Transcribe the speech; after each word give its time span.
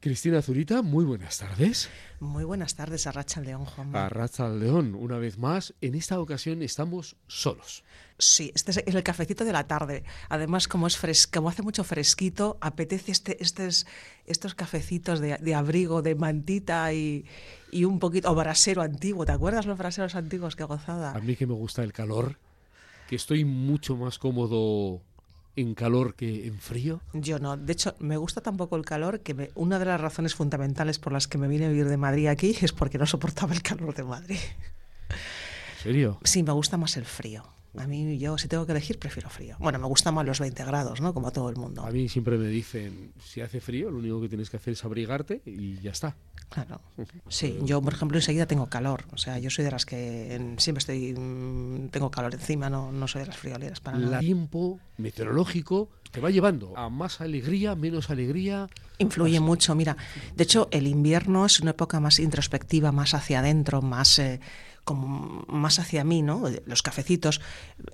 Cristina 0.00 0.40
Zurita, 0.42 0.82
muy 0.82 1.04
buenas 1.04 1.38
tardes. 1.38 1.90
Muy 2.20 2.44
buenas 2.44 2.76
tardes, 2.76 3.08
Arracha 3.08 3.40
León, 3.40 3.64
Juan. 3.64 3.96
Arracha 3.96 4.48
León, 4.48 4.94
una 4.94 5.18
vez 5.18 5.38
más. 5.38 5.74
En 5.80 5.96
esta 5.96 6.20
ocasión 6.20 6.62
estamos 6.62 7.16
solos. 7.26 7.82
Sí, 8.16 8.52
este 8.54 8.70
es 8.70 8.82
el 8.86 9.02
cafecito 9.02 9.44
de 9.44 9.52
la 9.52 9.66
tarde. 9.66 10.04
Además, 10.28 10.68
como 10.68 10.86
es 10.86 10.96
fresco, 10.96 11.32
como 11.34 11.48
hace 11.48 11.62
mucho 11.62 11.82
fresquito, 11.82 12.58
apetece 12.60 13.10
este, 13.10 13.38
estos 14.26 14.54
cafecitos 14.54 15.18
de, 15.18 15.54
abrigo, 15.54 16.00
de 16.00 16.14
mantita 16.14 16.92
y, 16.92 17.24
y, 17.72 17.84
un 17.84 17.98
poquito, 17.98 18.30
o 18.30 18.36
brasero 18.36 18.82
antiguo. 18.82 19.26
¿Te 19.26 19.32
acuerdas 19.32 19.66
los 19.66 19.78
braseros 19.78 20.14
antiguos? 20.14 20.54
Qué 20.54 20.62
gozada. 20.62 21.10
A 21.10 21.18
mí 21.18 21.34
que 21.34 21.46
me 21.46 21.54
gusta 21.54 21.82
el 21.82 21.92
calor, 21.92 22.38
que 23.08 23.16
estoy 23.16 23.44
mucho 23.44 23.96
más 23.96 24.20
cómodo 24.20 25.02
en 25.60 25.74
calor 25.74 26.14
que 26.14 26.46
en 26.46 26.58
frío? 26.58 27.00
Yo 27.12 27.38
no. 27.38 27.56
De 27.56 27.72
hecho, 27.72 27.94
me 27.98 28.16
gusta 28.16 28.40
tampoco 28.40 28.76
el 28.76 28.84
calor, 28.84 29.20
que 29.20 29.50
una 29.54 29.78
de 29.78 29.84
las 29.84 30.00
razones 30.00 30.34
fundamentales 30.34 30.98
por 30.98 31.12
las 31.12 31.26
que 31.26 31.38
me 31.38 31.48
vine 31.48 31.66
a 31.66 31.68
vivir 31.68 31.88
de 31.88 31.96
Madrid 31.96 32.28
aquí 32.28 32.56
es 32.60 32.72
porque 32.72 32.98
no 32.98 33.06
soportaba 33.06 33.52
el 33.52 33.62
calor 33.62 33.94
de 33.94 34.04
Madrid. 34.04 34.38
¿En 35.10 35.82
serio? 35.82 36.18
Sí, 36.24 36.42
me 36.42 36.52
gusta 36.52 36.76
más 36.76 36.96
el 36.96 37.04
frío. 37.04 37.44
A 37.76 37.86
mí, 37.86 38.18
yo, 38.18 38.38
si 38.38 38.48
tengo 38.48 38.66
que 38.66 38.72
elegir, 38.72 38.98
prefiero 38.98 39.28
frío. 39.28 39.56
Bueno, 39.60 39.78
me 39.78 39.86
gustan 39.86 40.14
más 40.14 40.26
los 40.26 40.40
20 40.40 40.64
grados, 40.64 41.00
¿no? 41.00 41.14
Como 41.14 41.28
a 41.28 41.30
todo 41.30 41.50
el 41.50 41.56
mundo. 41.56 41.84
A 41.84 41.90
mí 41.90 42.08
siempre 42.08 42.38
me 42.38 42.48
dicen, 42.48 43.12
si 43.22 43.40
hace 43.40 43.60
frío, 43.60 43.90
lo 43.90 43.98
único 43.98 44.20
que 44.20 44.28
tienes 44.28 44.50
que 44.50 44.56
hacer 44.56 44.72
es 44.72 44.84
abrigarte 44.84 45.42
y 45.44 45.78
ya 45.80 45.90
está. 45.90 46.16
Claro. 46.50 46.80
Sí, 47.28 47.58
yo, 47.62 47.80
por 47.82 47.92
ejemplo, 47.92 48.18
enseguida 48.18 48.46
tengo 48.46 48.66
calor. 48.66 49.04
O 49.12 49.18
sea, 49.18 49.38
yo 49.38 49.50
soy 49.50 49.64
de 49.64 49.70
las 49.70 49.84
que 49.86 50.54
siempre 50.58 50.78
estoy. 50.80 51.12
Mm, 51.12 51.88
tengo 51.90 52.10
calor 52.10 52.34
encima, 52.34 52.70
no, 52.70 52.90
no 52.90 53.06
soy 53.06 53.20
de 53.22 53.26
las 53.28 53.36
frioleras 53.36 53.80
para 53.80 53.98
El 53.98 54.06
nada. 54.06 54.18
tiempo 54.20 54.80
meteorológico 54.96 55.88
te 56.10 56.20
va 56.20 56.30
llevando 56.30 56.76
a 56.76 56.88
más 56.88 57.20
alegría, 57.20 57.74
menos 57.74 58.10
alegría. 58.10 58.68
Influye 58.98 59.40
mucho. 59.40 59.74
Mira, 59.74 59.96
de 60.34 60.42
hecho, 60.44 60.68
el 60.70 60.86
invierno 60.86 61.44
es 61.44 61.60
una 61.60 61.72
época 61.72 62.00
más 62.00 62.18
introspectiva, 62.18 62.92
más 62.92 63.14
hacia 63.14 63.40
adentro, 63.40 63.82
más. 63.82 64.18
Eh, 64.18 64.40
como 64.84 65.44
más 65.48 65.78
hacia 65.78 66.02
mí, 66.02 66.22
¿no? 66.22 66.44
Los 66.64 66.80
cafecitos. 66.80 67.42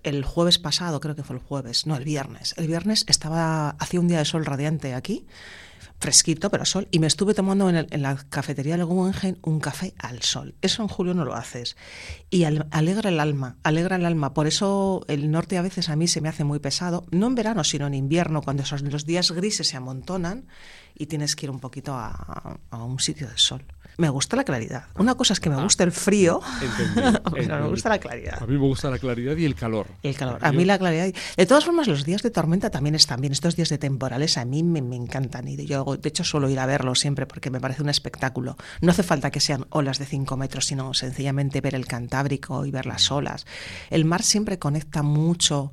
El 0.05 0.24
jueves 0.24 0.61
pasado, 0.61 1.00
creo 1.00 1.16
que 1.16 1.24
fue 1.24 1.34
el 1.34 1.42
jueves, 1.42 1.89
no, 1.89 1.96
el 1.96 2.05
viernes. 2.05 2.55
El 2.56 2.68
viernes 2.68 3.05
estaba, 3.08 3.70
hacía 3.70 3.98
un 3.98 4.06
día 4.06 4.18
de 4.18 4.24
sol 4.24 4.44
radiante 4.46 4.94
aquí 4.94 5.27
fresquito, 5.98 6.50
pero 6.50 6.64
sol. 6.64 6.88
Y 6.90 6.98
me 6.98 7.06
estuve 7.06 7.34
tomando 7.34 7.68
en, 7.68 8.02
la 8.02 8.16
cafetería 8.28 8.77
de 8.77 8.84
Guggenheim 8.84 9.36
un 9.42 9.60
café 9.60 9.94
al 9.98 10.22
sol. 10.22 10.54
Eso 10.62 10.82
en 10.82 10.88
julio 10.88 11.14
no 11.14 11.24
lo 11.24 11.34
haces. 11.34 11.77
Y 12.30 12.44
alegra 12.44 13.10
el 13.10 13.20
alma, 13.20 13.56
alegra 13.62 13.96
el 13.96 14.05
alma. 14.05 14.34
Por 14.34 14.46
eso 14.46 15.05
el 15.08 15.30
norte 15.30 15.58
a 15.58 15.62
veces 15.62 15.88
a 15.88 15.96
mí 15.96 16.08
se 16.08 16.20
me 16.20 16.28
hace 16.28 16.44
muy 16.44 16.58
pesado, 16.58 17.06
no 17.10 17.27
en 17.27 17.34
verano, 17.34 17.64
sino 17.64 17.86
en 17.86 17.94
invierno, 17.94 18.42
cuando 18.42 18.62
esos, 18.62 18.82
los 18.82 19.06
días 19.06 19.30
grises 19.32 19.68
se 19.68 19.77
amontonan 19.77 20.46
y 20.94 21.06
tienes 21.06 21.36
que 21.36 21.46
ir 21.46 21.50
un 21.50 21.60
poquito 21.60 21.94
a 21.94 22.58
un 22.72 23.00
sitio 23.00 23.28
de 23.28 23.38
sol. 23.38 23.64
Me 23.96 24.08
gusta 24.08 24.36
la 24.36 24.44
claridad. 24.44 24.86
Una 24.96 25.14
cosa 25.14 25.34
es 25.34 25.40
que 25.40 25.50
me 25.50 25.56
ah. 25.56 25.62
gusta 25.62 25.84
el 25.84 25.92
frío, 25.92 26.40
pero 27.32 27.60
me 27.62 27.68
gusta 27.68 27.88
la 27.88 27.98
claridad. 27.98 28.42
A 28.42 28.46
mí 28.46 28.54
me 28.54 28.66
gusta 28.66 28.90
la 28.90 28.98
claridad 28.98 29.36
y 29.36 29.44
el 29.44 29.54
calor. 29.54 29.86
el 30.02 30.16
calor. 30.16 30.38
A 30.40 30.52
mí 30.52 30.64
la 30.64 30.78
claridad. 30.78 31.12
De 31.36 31.46
todas 31.46 31.64
formas, 31.64 31.86
los 31.86 32.04
días 32.04 32.22
de 32.22 32.30
tormenta 32.30 32.70
también 32.70 32.94
están 32.94 33.20
bien. 33.20 33.32
Estos 33.32 33.56
días 33.56 33.68
de 33.68 33.78
temporales 33.78 34.36
a 34.38 34.44
mí 34.44 34.62
me, 34.62 34.80
encantan. 34.96 35.46
Y 35.48 35.56
yo, 35.66 35.84
de 35.96 36.08
hecho, 36.08 36.24
suelo 36.24 36.48
ir 36.48 36.58
a 36.58 36.66
verlo 36.66 36.94
siempre 36.94 37.26
porque 37.26 37.50
me 37.50 37.60
parece 37.60 37.82
un 37.82 37.88
espectáculo. 37.88 38.56
No 38.80 38.90
hace 38.90 39.02
falta 39.02 39.30
que 39.30 39.40
sean 39.40 39.66
olas 39.70 39.98
de 39.98 40.06
5 40.06 40.36
metros, 40.36 40.66
sino 40.66 40.94
sencillamente 40.94 41.60
ver 41.60 41.74
el 41.74 41.86
Cantábrico 41.86 42.66
y 42.66 42.70
ver 42.70 42.86
las 42.86 43.10
olas. 43.10 43.46
El 43.90 44.04
mar 44.04 44.22
siempre 44.22 44.58
conecta 44.58 45.02
mucho 45.02 45.72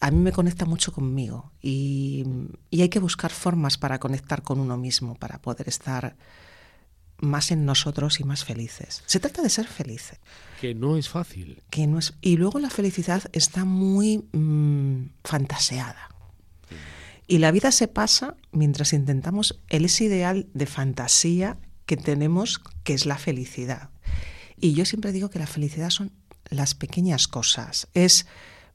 a 0.00 0.10
mí 0.10 0.18
me 0.18 0.32
conecta 0.32 0.64
mucho 0.64 0.92
conmigo 0.92 1.52
y, 1.62 2.26
y, 2.70 2.82
hay 2.82 2.88
que 2.88 2.98
buscar 2.98 3.30
formas 3.30 3.78
para 3.78 4.00
conectar 4.00 4.42
con 4.42 4.58
uno 4.58 4.76
mismo, 4.76 5.14
para 5.14 5.38
poder 5.38 5.68
estar 5.68 6.16
más 7.22 7.52
en 7.52 7.64
nosotros 7.64 8.20
y 8.20 8.24
más 8.24 8.44
felices. 8.44 9.02
Se 9.06 9.20
trata 9.20 9.42
de 9.42 9.48
ser 9.48 9.66
felices. 9.66 10.18
Que 10.60 10.74
no 10.74 10.96
es 10.96 11.08
fácil. 11.08 11.62
Que 11.70 11.86
no 11.86 11.98
es, 11.98 12.14
y 12.20 12.36
luego 12.36 12.58
la 12.58 12.68
felicidad 12.68 13.22
está 13.32 13.64
muy 13.64 14.24
mm, 14.32 15.10
fantaseada. 15.24 16.10
Y 17.26 17.38
la 17.38 17.52
vida 17.52 17.70
se 17.70 17.88
pasa 17.88 18.36
mientras 18.50 18.92
intentamos 18.92 19.60
el 19.68 19.84
ese 19.84 20.04
ideal 20.04 20.48
de 20.52 20.66
fantasía 20.66 21.56
que 21.86 21.96
tenemos, 21.96 22.60
que 22.82 22.92
es 22.92 23.06
la 23.06 23.16
felicidad. 23.16 23.90
Y 24.60 24.74
yo 24.74 24.84
siempre 24.84 25.12
digo 25.12 25.30
que 25.30 25.38
la 25.38 25.46
felicidad 25.46 25.90
son 25.90 26.12
las 26.50 26.74
pequeñas 26.74 27.28
cosas. 27.28 27.88
Es, 27.94 28.26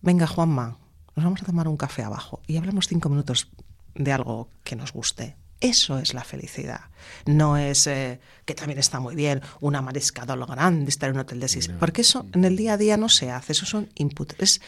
venga 0.02 0.25
Juanma, 0.25 0.80
nos 1.16 1.25
vamos 1.25 1.44
a 1.44 1.46
tomar 1.46 1.68
un 1.68 1.78
café 1.78 2.03
abajo 2.03 2.41
y 2.47 2.57
hablamos 2.57 2.88
cinco 2.88 3.09
minutos 3.09 3.50
de 3.94 4.12
algo 4.13 4.50
que 4.63 4.75
nos 4.75 4.94
guste 4.94 5.36
eso 5.59 5.97
es 6.00 6.13
la 6.13 6.23
felicidad. 6.23 6.81
No 7.25 7.57
es, 7.57 7.88
eh, 7.88 8.19
que 8.45 8.53
también 8.53 8.79
está 8.79 9.00
muy 9.00 9.16
bien, 9.16 9.41
una 9.59 9.81
mariscada 9.81 10.35
lo 10.35 10.45
grande, 10.45 10.90
estar 10.90 11.09
en 11.09 11.16
un 11.16 11.22
hotel 11.22 11.40
de 11.40 11.47
seis. 11.47 11.69
Porque 11.79 12.01
eso 12.01 12.25
en 12.34 12.45
el 12.45 12.56
día 12.56 12.73
a 12.73 12.78
día 12.78 12.97
no 12.97 13.09
se 13.09 13.31
hace. 13.31 13.53
Esos 13.53 13.69
son 13.69 13.90
inputs. 13.95 14.35
Es 14.40 14.62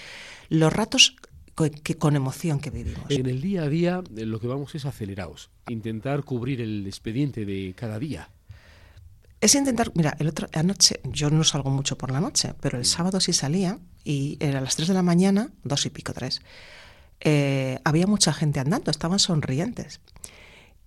los 0.49 0.73
ratos 0.73 1.15
que, 1.83 1.95
con 1.95 2.15
emoción 2.15 2.59
que 2.59 2.69
vivimos. 2.69 3.09
En 3.09 3.25
el 3.27 3.41
día 3.41 3.63
a 3.63 3.69
día 3.69 4.03
eh, 4.15 4.25
lo 4.25 4.39
que 4.39 4.47
vamos 4.47 4.73
es 4.75 4.85
acelerados. 4.85 5.49
Intentar 5.67 6.23
cubrir 6.23 6.61
el 6.61 6.87
expediente 6.87 7.45
de 7.45 7.73
cada 7.75 7.99
día. 7.99 8.29
Es 9.41 9.55
intentar, 9.55 9.91
mira, 9.95 10.15
el 10.19 10.27
otro 10.27 10.49
anoche, 10.53 10.99
yo 11.05 11.29
no 11.29 11.43
salgo 11.45 11.69
mucho 11.69 11.97
por 11.97 12.11
la 12.11 12.19
noche, 12.19 12.53
pero 12.59 12.77
el 12.77 12.85
sábado 12.85 13.21
sí 13.21 13.31
salía 13.31 13.79
y 14.03 14.37
era 14.41 14.59
a 14.59 14.61
las 14.61 14.75
3 14.75 14.89
de 14.89 14.93
la 14.93 15.01
mañana, 15.01 15.51
dos 15.63 15.85
y 15.85 15.89
pico, 15.89 16.13
tres. 16.13 16.41
Eh, 17.21 17.79
había 17.85 18.05
mucha 18.05 18.33
gente 18.33 18.59
andando, 18.59 18.91
estaban 18.91 19.19
sonrientes. 19.19 20.01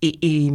Y, 0.05 0.49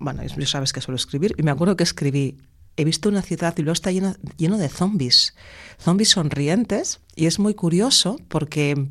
bueno, 0.00 0.22
ya 0.22 0.46
sabes 0.46 0.74
que 0.74 0.82
suelo 0.82 0.96
escribir, 0.96 1.34
y 1.38 1.42
me 1.42 1.50
acuerdo 1.50 1.78
que 1.78 1.82
escribí, 1.82 2.36
he 2.76 2.84
visto 2.84 3.08
una 3.08 3.22
ciudad 3.22 3.54
y 3.56 3.62
luego 3.62 3.72
está 3.72 3.90
lleno, 3.90 4.14
lleno 4.36 4.58
de 4.58 4.68
zombies, 4.68 5.34
zombies 5.78 6.10
sonrientes, 6.10 7.00
y 7.14 7.24
es 7.24 7.38
muy 7.38 7.54
curioso 7.54 8.20
porque 8.28 8.90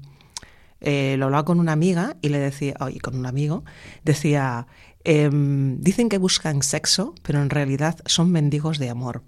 eh, 0.81 1.17
lo 1.19 1.25
hablaba 1.25 1.45
con 1.45 1.59
una 1.59 1.73
amiga 1.73 2.17
y 2.23 2.29
le 2.29 2.39
decía, 2.39 2.73
y 2.91 2.97
con 2.97 3.15
un 3.15 3.27
amigo, 3.27 3.63
decía, 4.03 4.65
em, 5.03 5.79
dicen 5.79 6.09
que 6.09 6.17
buscan 6.17 6.63
sexo, 6.63 7.13
pero 7.21 7.43
en 7.43 7.51
realidad 7.51 7.99
son 8.07 8.31
mendigos 8.31 8.79
de 8.79 8.89
amor. 8.89 9.21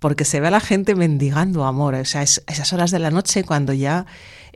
Porque 0.00 0.24
se 0.24 0.40
ve 0.40 0.48
a 0.48 0.50
la 0.50 0.60
gente 0.60 0.96
mendigando 0.96 1.64
amor. 1.64 1.94
O 1.94 2.04
sea, 2.04 2.22
es 2.22 2.42
esas 2.48 2.72
horas 2.72 2.90
de 2.90 2.98
la 2.98 3.10
noche 3.10 3.44
cuando 3.44 3.72
ya 3.72 4.06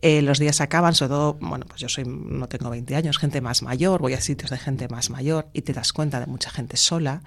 eh, 0.02 0.22
los 0.22 0.38
días 0.38 0.60
acaban, 0.60 0.94
sobre 0.94 1.10
todo, 1.10 1.34
bueno, 1.40 1.66
pues 1.68 1.80
yo 1.80 1.88
soy, 1.88 2.04
no 2.06 2.48
tengo 2.48 2.70
20 2.70 2.96
años, 2.96 3.18
gente 3.18 3.40
más 3.40 3.62
mayor, 3.62 4.00
voy 4.00 4.14
a 4.14 4.20
sitios 4.20 4.50
de 4.50 4.58
gente 4.58 4.88
más 4.88 5.10
mayor 5.10 5.48
y 5.52 5.62
te 5.62 5.72
das 5.72 5.92
cuenta 5.92 6.20
de 6.20 6.26
mucha 6.26 6.50
gente 6.50 6.76
sola 6.76 7.22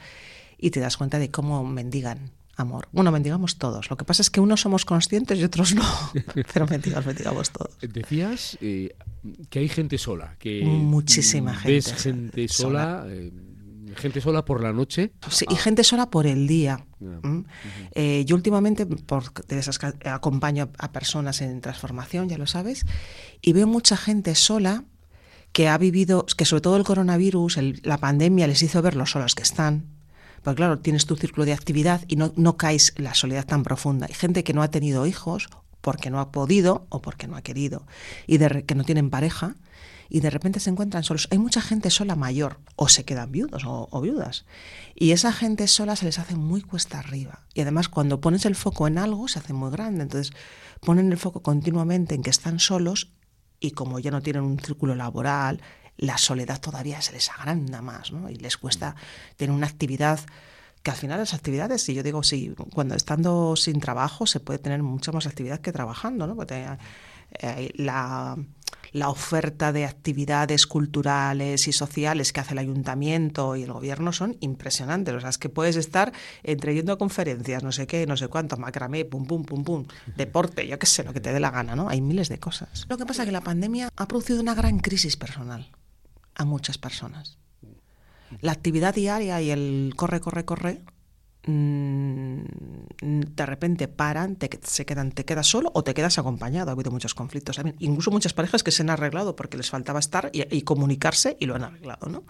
y 0.57 0.71
te 0.71 0.79
das 0.79 0.97
cuenta 0.97 1.19
de 1.19 1.29
cómo 1.29 1.63
mendigan 1.63 2.31
amor. 2.55 2.87
Bueno, 2.91 3.11
mendigamos 3.11 3.57
todos. 3.57 3.89
Lo 3.89 3.97
que 3.97 4.05
pasa 4.05 4.21
es 4.21 4.29
que 4.29 4.39
unos 4.39 4.61
somos 4.61 4.85
conscientes 4.85 5.39
y 5.39 5.43
otros 5.43 5.75
no, 5.75 5.83
pero 6.53 6.67
mendigamos, 6.67 7.05
mendigamos 7.05 7.51
todos. 7.51 7.77
Decías 7.81 8.57
eh, 8.61 8.95
que 9.49 9.59
hay 9.59 9.69
gente 9.69 9.97
sola, 9.97 10.35
que 10.39 10.63
muchísima 10.63 11.53
gente. 11.55 11.71
Ves 11.71 11.93
gente 11.93 12.47
sola, 12.47 13.05
eh, 13.07 13.31
gente 13.95 14.21
sola 14.21 14.45
por 14.45 14.61
la 14.61 14.73
noche. 14.73 15.13
Sí, 15.29 15.45
y 15.49 15.55
gente 15.55 15.83
sola 15.83 16.09
por 16.09 16.27
el 16.27 16.47
día. 16.47 16.85
Eh, 17.95 18.23
yo 18.25 18.35
últimamente 18.35 18.85
por, 18.85 19.23
esas, 19.49 19.79
acompaño 20.05 20.69
a 20.77 20.91
personas 20.91 21.41
en 21.41 21.61
transformación, 21.61 22.29
ya 22.29 22.37
lo 22.37 22.47
sabes, 22.47 22.85
y 23.41 23.53
veo 23.53 23.67
mucha 23.67 23.97
gente 23.97 24.35
sola 24.35 24.83
que 25.51 25.67
ha 25.67 25.77
vivido, 25.77 26.25
que 26.25 26.45
sobre 26.45 26.61
todo 26.61 26.77
el 26.77 26.83
coronavirus, 26.83 27.59
la 27.83 27.97
pandemia 27.97 28.47
les 28.47 28.61
hizo 28.63 28.81
ver 28.81 28.95
lo 28.95 29.05
solas 29.05 29.35
que 29.35 29.43
están. 29.43 29.85
Porque 30.41 30.57
claro, 30.57 30.79
tienes 30.79 31.05
tu 31.05 31.15
círculo 31.15 31.45
de 31.45 31.53
actividad 31.53 32.01
y 32.07 32.17
no, 32.17 32.33
no 32.35 32.57
caes 32.57 32.93
en 32.97 33.05
la 33.05 33.13
soledad 33.13 33.45
tan 33.45 33.63
profunda. 33.63 34.07
Hay 34.07 34.13
gente 34.13 34.43
que 34.43 34.53
no 34.53 34.61
ha 34.61 34.69
tenido 34.69 35.05
hijos 35.05 35.47
porque 35.83 36.09
no 36.09 36.19
ha 36.19 36.31
podido 36.31 36.87
o 36.89 37.01
porque 37.01 37.27
no 37.27 37.35
ha 37.35 37.41
querido 37.41 37.85
y 38.25 38.37
de, 38.37 38.63
que 38.65 38.73
no 38.73 38.83
tienen 38.83 39.09
pareja 39.09 39.55
y 40.09 40.19
de 40.19 40.29
repente 40.29 40.59
se 40.59 40.69
encuentran 40.69 41.03
solos. 41.03 41.27
Hay 41.31 41.37
mucha 41.37 41.61
gente 41.61 41.89
sola 41.89 42.15
mayor 42.15 42.59
o 42.75 42.89
se 42.89 43.05
quedan 43.05 43.31
viudos 43.31 43.63
o, 43.65 44.01
viudas. 44.01 44.45
Y 44.95 45.11
esa 45.11 45.31
gente 45.31 45.67
sola 45.67 45.95
se 45.95 46.05
les 46.05 46.19
hace 46.19 46.35
muy 46.35 46.61
cuesta 46.61 46.99
arriba. 46.99 47.45
Y 47.53 47.61
además 47.61 47.89
cuando 47.89 48.21
pones 48.21 48.45
el 48.45 48.55
foco 48.55 48.87
en 48.87 48.97
algo 48.97 49.27
se 49.27 49.39
hace 49.39 49.53
muy 49.53 49.71
grande. 49.71 50.03
Entonces 50.03 50.33
ponen 50.81 51.11
el 51.11 51.17
foco 51.17 51.41
continuamente 51.41 52.15
en 52.15 52.23
que 52.23 52.29
están 52.29 52.59
solos 52.59 53.13
y 53.59 53.71
como 53.71 53.99
ya 53.99 54.11
no 54.11 54.21
tienen 54.21 54.43
un 54.43 54.59
círculo 54.59 54.95
laboral, 54.95 55.61
la 55.97 56.17
soledad 56.17 56.59
todavía 56.59 57.01
se 57.01 57.13
les 57.13 57.29
agranda 57.29 57.81
más 57.81 58.11
¿no? 58.11 58.29
y 58.29 58.35
les 58.35 58.57
cuesta 58.57 58.95
tener 59.37 59.55
una 59.55 59.67
actividad 59.67 60.19
que 60.83 60.91
al 60.91 60.97
final 60.97 61.17
las 61.17 61.33
actividades, 61.33 61.81
si 61.81 61.93
yo 61.93 62.03
digo, 62.03 62.23
sí, 62.23 62.53
cuando 62.73 62.95
estando 62.95 63.55
sin 63.55 63.79
trabajo 63.79 64.27
se 64.27 64.41
puede 64.41 64.59
tener 64.59 64.83
mucha 64.83 65.13
más 65.13 65.25
actividad 65.25 65.61
que 65.61 65.71
trabajando, 65.71 66.27
¿no? 66.27 66.35
Eh, 67.31 67.71
la, 67.75 68.37
la 68.93 69.09
oferta 69.09 69.73
de 69.73 69.85
actividades 69.85 70.67
culturales 70.67 71.67
y 71.67 71.73
sociales 71.73 72.31
que 72.31 72.39
hace 72.39 72.53
el 72.53 72.59
ayuntamiento 72.59 73.55
y 73.55 73.63
el 73.63 73.73
gobierno 73.73 74.13
son 74.13 74.37
impresionantes. 74.39 75.13
O 75.15 75.19
sea, 75.19 75.29
es 75.29 75.37
que 75.37 75.49
puedes 75.49 75.75
estar 75.75 76.13
entre 76.43 76.75
yendo 76.75 76.93
a 76.93 76.97
conferencias, 76.97 77.63
no 77.63 77.71
sé 77.71 77.87
qué, 77.87 78.05
no 78.05 78.15
sé 78.15 78.27
cuánto, 78.27 78.55
macramé, 78.57 79.03
pum, 79.03 79.25
pum, 79.25 79.43
pum, 79.43 79.63
pum, 79.63 79.85
deporte, 80.15 80.67
yo 80.67 80.77
qué 80.79 80.85
sé, 80.85 81.03
lo 81.03 81.11
que 81.11 81.19
te 81.19 81.33
dé 81.33 81.39
la 81.39 81.51
gana, 81.51 81.75
¿no? 81.75 81.89
Hay 81.89 82.01
miles 82.01 82.29
de 82.29 82.39
cosas. 82.39 82.85
Lo 82.87 82.97
que 82.97 83.05
pasa 83.05 83.23
es 83.23 83.27
que 83.27 83.33
la 83.33 83.41
pandemia 83.41 83.89
ha 83.95 84.07
producido 84.07 84.39
una 84.39 84.53
gran 84.53 84.79
crisis 84.79 85.17
personal 85.17 85.69
a 86.35 86.45
muchas 86.45 86.77
personas. 86.77 87.37
La 88.41 88.51
actividad 88.51 88.95
diaria 88.95 89.41
y 89.41 89.51
el 89.51 89.93
corre, 89.95 90.19
corre, 90.19 90.45
corre, 90.45 90.81
de 91.45 93.45
repente 93.45 93.87
paran, 93.87 94.37
te, 94.37 94.49
se 94.63 94.85
quedan, 94.85 95.11
te 95.11 95.25
quedas 95.25 95.47
solo 95.47 95.71
o 95.73 95.83
te 95.83 95.93
quedas 95.93 96.17
acompañado. 96.17 96.69
Ha 96.69 96.73
habido 96.73 96.91
muchos 96.91 97.13
conflictos 97.13 97.57
también. 97.57 97.75
Incluso 97.79 98.11
muchas 98.11 98.33
parejas 98.33 98.63
que 98.63 98.71
se 98.71 98.83
han 98.83 98.89
arreglado 98.89 99.35
porque 99.35 99.57
les 99.57 99.69
faltaba 99.69 99.99
estar 99.99 100.29
y, 100.31 100.43
y 100.55 100.61
comunicarse 100.61 101.35
y 101.39 101.45
lo 101.45 101.55
han 101.55 101.63
arreglado, 101.63 102.07
¿no? 102.07 102.23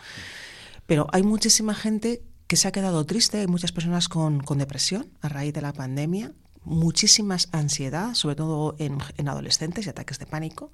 Pero 0.85 1.07
hay 1.11 1.23
muchísima 1.23 1.75
gente 1.75 2.23
que 2.47 2.57
se 2.57 2.67
ha 2.67 2.71
quedado 2.71 3.05
triste, 3.05 3.39
hay 3.39 3.47
muchas 3.47 3.71
personas 3.71 4.09
con, 4.09 4.41
con 4.41 4.57
depresión 4.57 5.07
a 5.21 5.29
raíz 5.29 5.53
de 5.53 5.61
la 5.61 5.73
pandemia, 5.73 6.33
muchísimas 6.63 7.49
ansiedad, 7.51 8.15
sobre 8.15 8.35
todo 8.35 8.75
en, 8.79 8.97
en 9.17 9.29
adolescentes 9.29 9.85
y 9.85 9.89
ataques 9.89 10.19
de 10.19 10.25
pánico. 10.25 10.71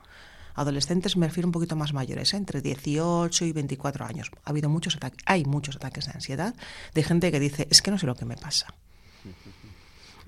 Adolescentes 0.56 1.18
me 1.18 1.28
refiero 1.28 1.48
un 1.48 1.51
poquito 1.51 1.75
más 1.75 1.94
mayores, 1.94 2.34
¿eh? 2.34 2.38
entre 2.38 2.62
18 2.62 3.46
y 3.46 3.51
24 3.51 4.06
años. 4.06 4.31
Ha 4.44 4.50
habido 4.50 4.69
muchos 4.69 4.96
ataques, 4.96 5.24
hay 5.25 5.46
muchos 5.46 5.75
ataques 5.75 6.06
de 6.06 6.12
ansiedad 6.13 6.56
de 6.94 7.04
gente 7.04 7.31
que 7.31 7.40
dice, 7.40 7.68
es 7.69 7.81
que 7.81 7.92
no 7.92 7.98
sé 7.98 8.06
lo 8.06 8.16
que 8.16 8.25
me 8.25 8.36
pasa 8.36 8.68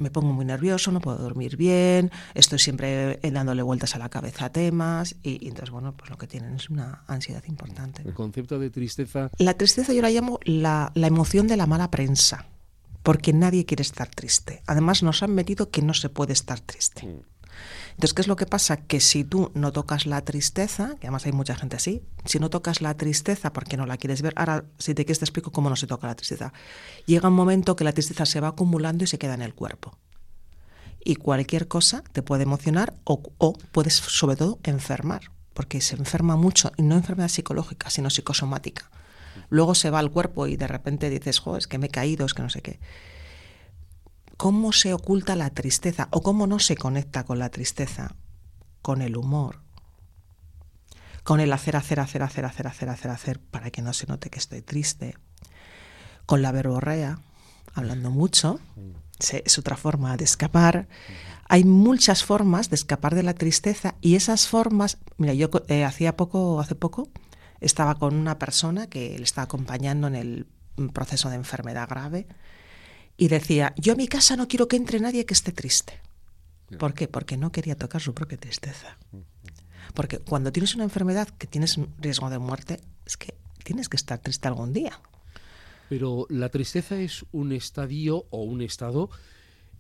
me 0.02 0.12
pongo 0.12 0.34
muy 0.34 0.46
nervioso, 0.46 0.92
no 0.92 1.00
puedo 1.00 1.18
dormir 1.18 1.56
bien, 1.56 2.12
estoy 2.34 2.60
siempre 2.60 3.20
dándole 3.32 3.62
vueltas 3.62 3.96
a 3.96 4.00
la 4.00 4.10
cabeza 4.10 4.46
a 4.46 4.50
temas 4.52 5.16
y, 5.24 5.48
entonces, 5.48 5.70
bueno, 5.70 5.94
pues 5.96 6.10
lo 6.10 6.18
que 6.18 6.28
tienen 6.28 6.56
es 6.56 6.70
una 6.70 7.04
ansiedad 7.08 7.44
importante. 7.48 8.02
El 8.04 8.14
concepto 8.14 8.60
de 8.60 8.70
tristeza... 8.70 9.30
La 9.38 9.54
tristeza 9.54 9.94
yo 9.94 10.02
la 10.02 10.10
llamo 10.10 10.40
la, 10.44 10.92
la 10.96 11.08
emoción 11.08 11.48
de 11.48 11.58
la 11.58 11.68
mala 11.68 11.92
prensa, 11.92 12.48
porque 13.04 13.32
nadie 13.34 13.66
quiere 13.66 13.84
estar 13.84 14.10
triste. 14.10 14.62
Además 14.66 15.04
nos 15.04 15.24
han 15.24 15.34
metido 15.34 15.70
que 15.70 15.82
no 15.82 15.94
se 15.94 16.10
puede 16.10 16.34
estar 16.34 16.60
triste. 16.60 17.06
Mm. 17.06 17.22
Entonces, 18.02 18.16
¿qué 18.16 18.22
es 18.24 18.28
lo 18.28 18.36
que 18.36 18.48
pasa? 18.48 18.78
Que 18.78 19.00
si 19.00 19.24
tú 19.24 19.52
no 19.54 19.72
tocas 19.72 20.08
la 20.08 20.22
tristeza, 20.22 20.96
que 21.00 21.06
además 21.06 21.28
hay 21.28 21.34
mucha 21.34 21.54
gente 21.54 21.76
así, 21.76 22.02
si 22.26 22.40
no 22.40 22.50
tocas 22.50 22.82
la 22.82 22.98
tristeza 22.98 23.54
porque 23.54 23.78
no 23.78 23.86
la 23.86 23.98
quieres 23.98 24.24
ver, 24.24 24.34
ahora 24.38 24.66
si 24.80 24.96
te 24.96 25.06
quieres 25.06 25.20
te 25.20 25.26
explico 25.26 25.52
cómo 25.52 25.70
no 25.70 25.76
se 25.76 25.86
toca 25.86 26.08
la 26.08 26.16
tristeza. 26.16 26.52
Llega 27.06 27.30
un 27.30 27.36
momento 27.36 27.76
que 27.76 27.84
la 27.84 27.92
tristeza 27.92 28.26
se 28.26 28.40
va 28.40 28.48
acumulando 28.48 29.04
y 29.04 29.08
se 29.08 29.20
queda 29.20 29.36
en 29.36 29.44
el 29.44 29.54
cuerpo. 29.54 30.00
Y 31.06 31.18
cualquier 31.18 31.68
cosa 31.68 32.04
te 32.12 32.24
puede 32.24 32.42
emocionar 32.42 32.96
o, 33.04 33.22
o 33.38 33.54
puedes 33.72 33.94
sobre 33.94 34.36
todo 34.36 34.58
enfermar, 34.64 35.22
porque 35.54 35.80
se 35.80 35.96
enferma 35.96 36.36
mucho, 36.36 36.72
y 36.78 36.82
no 36.82 36.96
enfermedad 36.96 37.30
psicológica, 37.30 37.92
sino 37.92 38.10
psicosomática. 38.10 38.90
Luego 39.52 39.76
se 39.76 39.92
va 39.92 40.00
al 40.00 40.10
cuerpo 40.10 40.48
y 40.48 40.58
de 40.58 40.68
repente 40.68 41.12
dices, 41.12 41.38
jo, 41.38 41.56
es 41.56 41.68
que 41.68 41.78
me 41.78 41.86
he 41.86 41.90
caído, 41.92 42.26
es 42.26 42.34
que 42.34 42.42
no 42.42 42.50
sé 42.50 42.64
qué 42.64 42.80
cómo 44.42 44.72
se 44.72 44.92
oculta 44.92 45.36
la 45.36 45.52
tristeza 45.52 46.08
o 46.10 46.24
cómo 46.24 46.48
no 46.48 46.58
se 46.58 46.76
conecta 46.76 47.26
con 47.26 47.38
la 47.38 47.52
tristeza, 47.52 48.16
con 48.82 49.04
el 49.04 49.16
humor, 49.16 49.60
con 51.24 51.40
el 51.40 51.54
hacer, 51.54 51.76
hacer, 51.76 52.00
hacer, 52.00 52.24
hacer, 52.24 52.48
hacer, 52.48 52.66
hacer, 52.66 52.90
hacer, 52.90 53.12
hacer, 53.12 53.40
para 53.40 53.70
que 53.70 53.84
no 53.84 53.94
se 53.94 54.08
note 54.08 54.32
que 54.32 54.40
estoy 54.40 54.64
triste, 54.64 55.16
con 56.26 56.42
la 56.42 56.52
verborrea, 56.52 57.20
hablando 57.76 58.10
mucho, 58.10 58.60
es 59.20 59.60
otra 59.60 59.78
forma 59.78 60.18
de 60.18 60.24
escapar. 60.24 60.88
Hay 61.48 61.64
muchas 61.64 62.24
formas 62.24 62.72
de 62.72 62.78
escapar 62.78 63.14
de 63.14 63.22
la 63.22 63.36
tristeza 63.36 63.94
y 64.02 64.16
esas 64.16 64.48
formas, 64.48 64.98
mira, 65.18 65.36
yo 65.36 65.52
eh, 65.68 65.86
hacía 65.86 66.18
poco, 66.18 66.60
hace 66.60 66.74
poco, 66.74 67.10
estaba 67.60 67.94
con 68.00 68.16
una 68.16 68.40
persona 68.40 68.88
que 68.88 69.16
le 69.20 69.24
estaba 69.24 69.46
acompañando 69.46 70.08
en 70.08 70.16
el 70.16 70.48
proceso 70.94 71.30
de 71.30 71.36
enfermedad 71.36 71.88
grave 71.88 72.26
y 73.22 73.28
decía, 73.28 73.76
yo 73.78 73.94
a 73.94 73.96
mi 73.96 74.08
casa 74.08 74.36
no 74.36 74.48
quiero 74.48 74.68
que 74.68 74.78
entre 74.78 75.00
nadie 75.00 75.28
que 75.28 75.36
esté 75.36 75.52
triste. 75.52 76.02
¿Por 76.80 76.96
qué? 76.96 77.08
Porque 77.08 77.38
no 77.38 77.52
quería 77.52 77.76
tocar 77.76 78.02
su 78.02 78.16
propia 78.16 78.40
tristeza. 78.40 78.98
Porque 79.94 80.18
cuando 80.18 80.52
tienes 80.52 80.74
una 80.74 80.86
enfermedad 80.86 81.28
que 81.30 81.46
tienes 81.46 81.78
riesgo 82.00 82.32
de 82.32 82.40
muerte, 82.40 82.80
es 83.06 83.18
que 83.18 83.36
tienes 83.64 83.90
que 83.90 83.98
estar 83.98 84.18
triste 84.18 84.48
algún 84.48 84.74
día. 84.74 85.00
Pero 85.88 86.26
la 86.32 86.50
tristeza 86.50 86.96
es 87.00 87.24
un 87.32 87.52
estadio 87.52 88.26
o 88.32 88.42
un 88.42 88.64
estado 88.64 89.12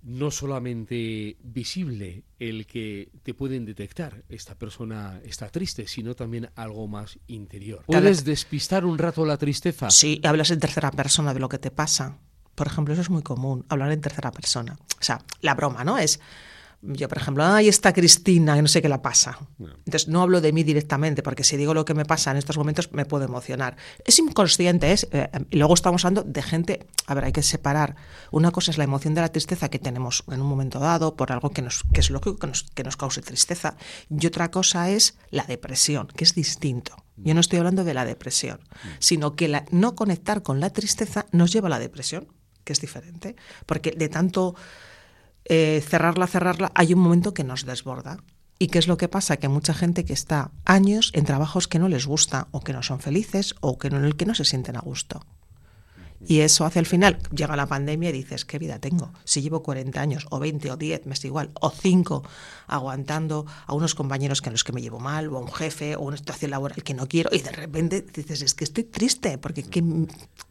no 0.03 0.29
solamente 0.29 1.35
visible, 1.41 2.23
el 2.38 2.67
que 2.67 3.09
te 3.23 3.33
pueden 3.33 3.65
detectar, 3.65 4.23
esta 4.29 4.53
persona 4.53 5.19
está 5.25 5.49
triste, 5.49 5.88
sino 5.88 6.13
también 6.13 6.51
algo 6.55 6.88
más 6.88 7.17
interior. 7.25 7.85
¿Puedes 7.88 8.23
despistar 8.23 8.85
un 8.85 8.99
rato 8.99 9.25
la 9.25 9.38
tristeza? 9.38 9.89
Sí, 9.89 10.21
hablas 10.23 10.51
en 10.51 10.59
tercera 10.59 10.91
persona 10.91 11.33
de 11.33 11.39
lo 11.39 11.49
que 11.49 11.57
te 11.57 11.71
pasa. 11.71 12.19
Por 12.56 12.68
ejemplo, 12.68 12.94
eso 12.94 13.01
es 13.01 13.09
muy 13.09 13.24
común, 13.24 13.65
hablar 13.69 13.92
en 13.92 14.01
tercera 14.01 14.31
persona. 14.31 14.77
O 15.00 15.03
sea, 15.03 15.21
la 15.42 15.56
broma, 15.56 15.83
¿no? 15.83 15.98
Es, 15.98 16.19
yo, 16.83 17.07
por 17.07 17.19
ejemplo, 17.19 17.45
ahí 17.45 17.68
está 17.68 17.94
Cristina, 17.94 18.56
que 18.56 18.62
no 18.63 18.68
sé 18.68 18.81
qué 18.81 18.89
la 18.89 19.03
pasa. 19.03 19.38
Entonces, 19.59 20.07
no 20.07 20.21
hablo 20.24 20.42
de 20.42 20.51
mí 20.51 20.63
directamente, 20.63 21.21
porque 21.21 21.44
si 21.44 21.56
digo 21.56 21.75
lo 21.75 21.86
que 21.86 21.94
me 21.94 22.06
pasa 22.06 22.31
en 22.31 22.38
estos 22.38 22.57
momentos, 22.57 22.92
me 22.92 23.06
puedo 23.06 23.24
emocionar. 23.24 23.77
Es 24.03 24.18
inconsciente, 24.18 24.92
es, 24.92 25.07
eh, 25.12 25.30
y 25.51 25.57
luego 25.57 25.75
estamos 25.75 26.03
hablando 26.03 26.24
de 26.24 26.42
gente, 26.42 26.88
a 27.06 27.13
ver, 27.13 27.25
hay 27.25 27.31
que 27.31 27.44
separar. 27.44 27.95
Una 28.31 28.50
cosa 28.50 28.71
es 28.71 28.80
la 28.80 28.83
emoción 28.83 29.13
de 29.13 29.21
la 29.21 29.30
tristeza 29.30 29.69
que 29.69 29.77
tenemos 29.77 30.24
en 30.31 30.42
un 30.42 30.48
momento 30.48 30.80
dado 30.80 31.15
por 31.15 31.31
algo 31.31 31.51
que, 31.51 31.62
nos, 31.62 31.83
que 31.94 32.00
es 32.00 32.09
lógico 32.09 32.38
que 32.38 32.48
nos, 32.48 32.63
que 32.63 32.83
nos 32.83 32.98
cause 32.98 33.21
tristeza, 33.21 33.75
y 34.09 34.25
otra 34.25 34.50
cosa 34.50 34.89
es 34.89 35.19
la 35.30 35.44
depresión, 35.44 36.07
que 36.07 36.24
es 36.24 36.33
distinto. 36.33 36.95
Yo 37.18 37.36
no 37.36 37.42
estoy 37.42 37.59
hablando 37.59 37.83
de 37.83 37.94
la 37.94 38.06
depresión, 38.06 38.59
sino 38.98 39.36
que 39.36 39.48
la, 39.48 39.65
no 39.69 39.94
conectar 39.94 40.42
con 40.42 40.59
la 40.59 40.71
tristeza 40.71 41.27
nos 41.31 41.53
lleva 41.53 41.68
a 41.68 41.69
la 41.69 41.80
depresión 41.80 42.27
es 42.71 42.81
diferente, 42.81 43.35
porque 43.65 43.91
de 43.91 44.09
tanto 44.09 44.56
eh, 45.45 45.83
cerrarla, 45.88 46.27
cerrarla, 46.27 46.71
hay 46.75 46.94
un 46.94 47.00
momento 47.00 47.33
que 47.33 47.44
nos 47.44 47.65
desborda. 47.65 48.18
¿Y 48.59 48.68
qué 48.68 48.77
es 48.77 48.88
lo 48.88 48.97
que 48.97 49.07
pasa? 49.07 49.38
Que 49.38 49.47
mucha 49.47 49.73
gente 49.73 50.06
que 50.06 50.13
está 50.13 50.51
años 50.65 51.12
en 51.15 51.25
trabajos 51.25 51.68
que 51.68 51.79
no 51.79 51.89
les 51.89 52.06
gusta 52.06 52.47
o 52.51 52.62
que 52.62 52.73
no 52.73 52.83
son 52.83 53.00
felices 53.00 53.56
o 53.59 53.79
que 53.79 53.88
en 53.88 53.95
el 53.95 54.15
que 54.15 54.27
no 54.27 54.35
se 54.35 54.45
sienten 54.45 54.77
a 54.77 54.81
gusto. 54.81 55.25
Y 56.27 56.41
eso 56.41 56.65
hace 56.65 56.79
al 56.79 56.85
final, 56.85 57.18
llega 57.33 57.56
la 57.56 57.68
pandemia 57.68 58.09
y 58.09 58.13
dices, 58.13 58.45
¿qué 58.45 58.59
vida 58.59 58.79
tengo? 58.79 59.12
Si 59.23 59.41
llevo 59.41 59.63
40 59.63 60.00
años, 60.00 60.27
o 60.29 60.39
20, 60.39 60.71
o 60.71 60.77
10, 60.77 61.06
me 61.06 61.13
es 61.13 61.25
igual, 61.25 61.51
o 61.59 61.71
5, 61.71 62.23
aguantando 62.68 63.45
a 63.65 63.73
unos 63.73 63.95
compañeros 63.95 64.41
que 64.41 64.50
a 64.50 64.51
los 64.51 64.63
que 64.63 64.71
me 64.71 64.81
llevo 64.81 65.00
mal, 65.00 65.29
o 65.29 65.38
a 65.38 65.41
un 65.41 65.51
jefe, 65.51 65.95
o 65.95 66.01
una 66.01 66.18
situación 66.18 66.51
laboral 66.51 66.83
que 66.83 66.94
no 66.94 67.07
quiero, 67.07 67.29
y 67.33 67.39
de 67.39 67.51
repente 67.51 68.06
dices, 68.13 68.41
es 68.41 68.53
que 68.53 68.63
estoy 68.63 68.83
triste, 68.83 69.38
porque 69.38 69.65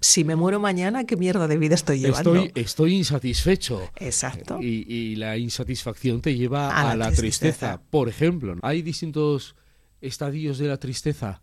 si 0.00 0.24
me 0.24 0.36
muero 0.36 0.60
mañana, 0.60 1.04
¿qué 1.04 1.16
mierda 1.16 1.46
de 1.46 1.56
vida 1.56 1.74
estoy 1.74 2.00
llevando? 2.00 2.34
Estoy, 2.34 2.62
estoy 2.62 2.94
insatisfecho. 2.96 3.90
Exacto. 3.96 4.58
Y, 4.60 5.16
la 5.20 5.36
insatisfacción 5.36 6.20
te 6.20 6.34
lleva 6.34 6.90
a, 6.90 6.96
la, 6.96 7.10
tristeza. 7.10 7.80
Por 7.90 8.08
ejemplo, 8.08 8.56
hay 8.62 8.82
distintos 8.82 9.56
estadios 10.00 10.58
de 10.58 10.68
la 10.68 10.78
tristeza. 10.78 11.42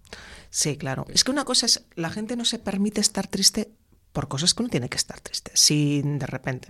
Sí, 0.50 0.77
claro. 0.77 1.06
Es 1.09 1.23
que 1.23 1.31
una 1.31 1.45
cosa 1.45 1.65
es, 1.65 1.85
la 1.95 2.09
gente 2.09 2.35
no 2.35 2.45
se 2.45 2.59
permite 2.59 3.01
estar 3.01 3.27
triste 3.27 3.71
por 4.17 4.27
cosas 4.27 4.55
que 4.55 4.63
uno 4.63 4.69
tiene 4.71 4.89
que 4.89 4.97
estar 4.97 5.19
triste. 5.19 5.51
Si 5.53 6.01
de 6.01 6.25
repente, 6.25 6.69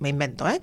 me, 0.00 0.08
invento, 0.08 0.48
¿eh? 0.48 0.62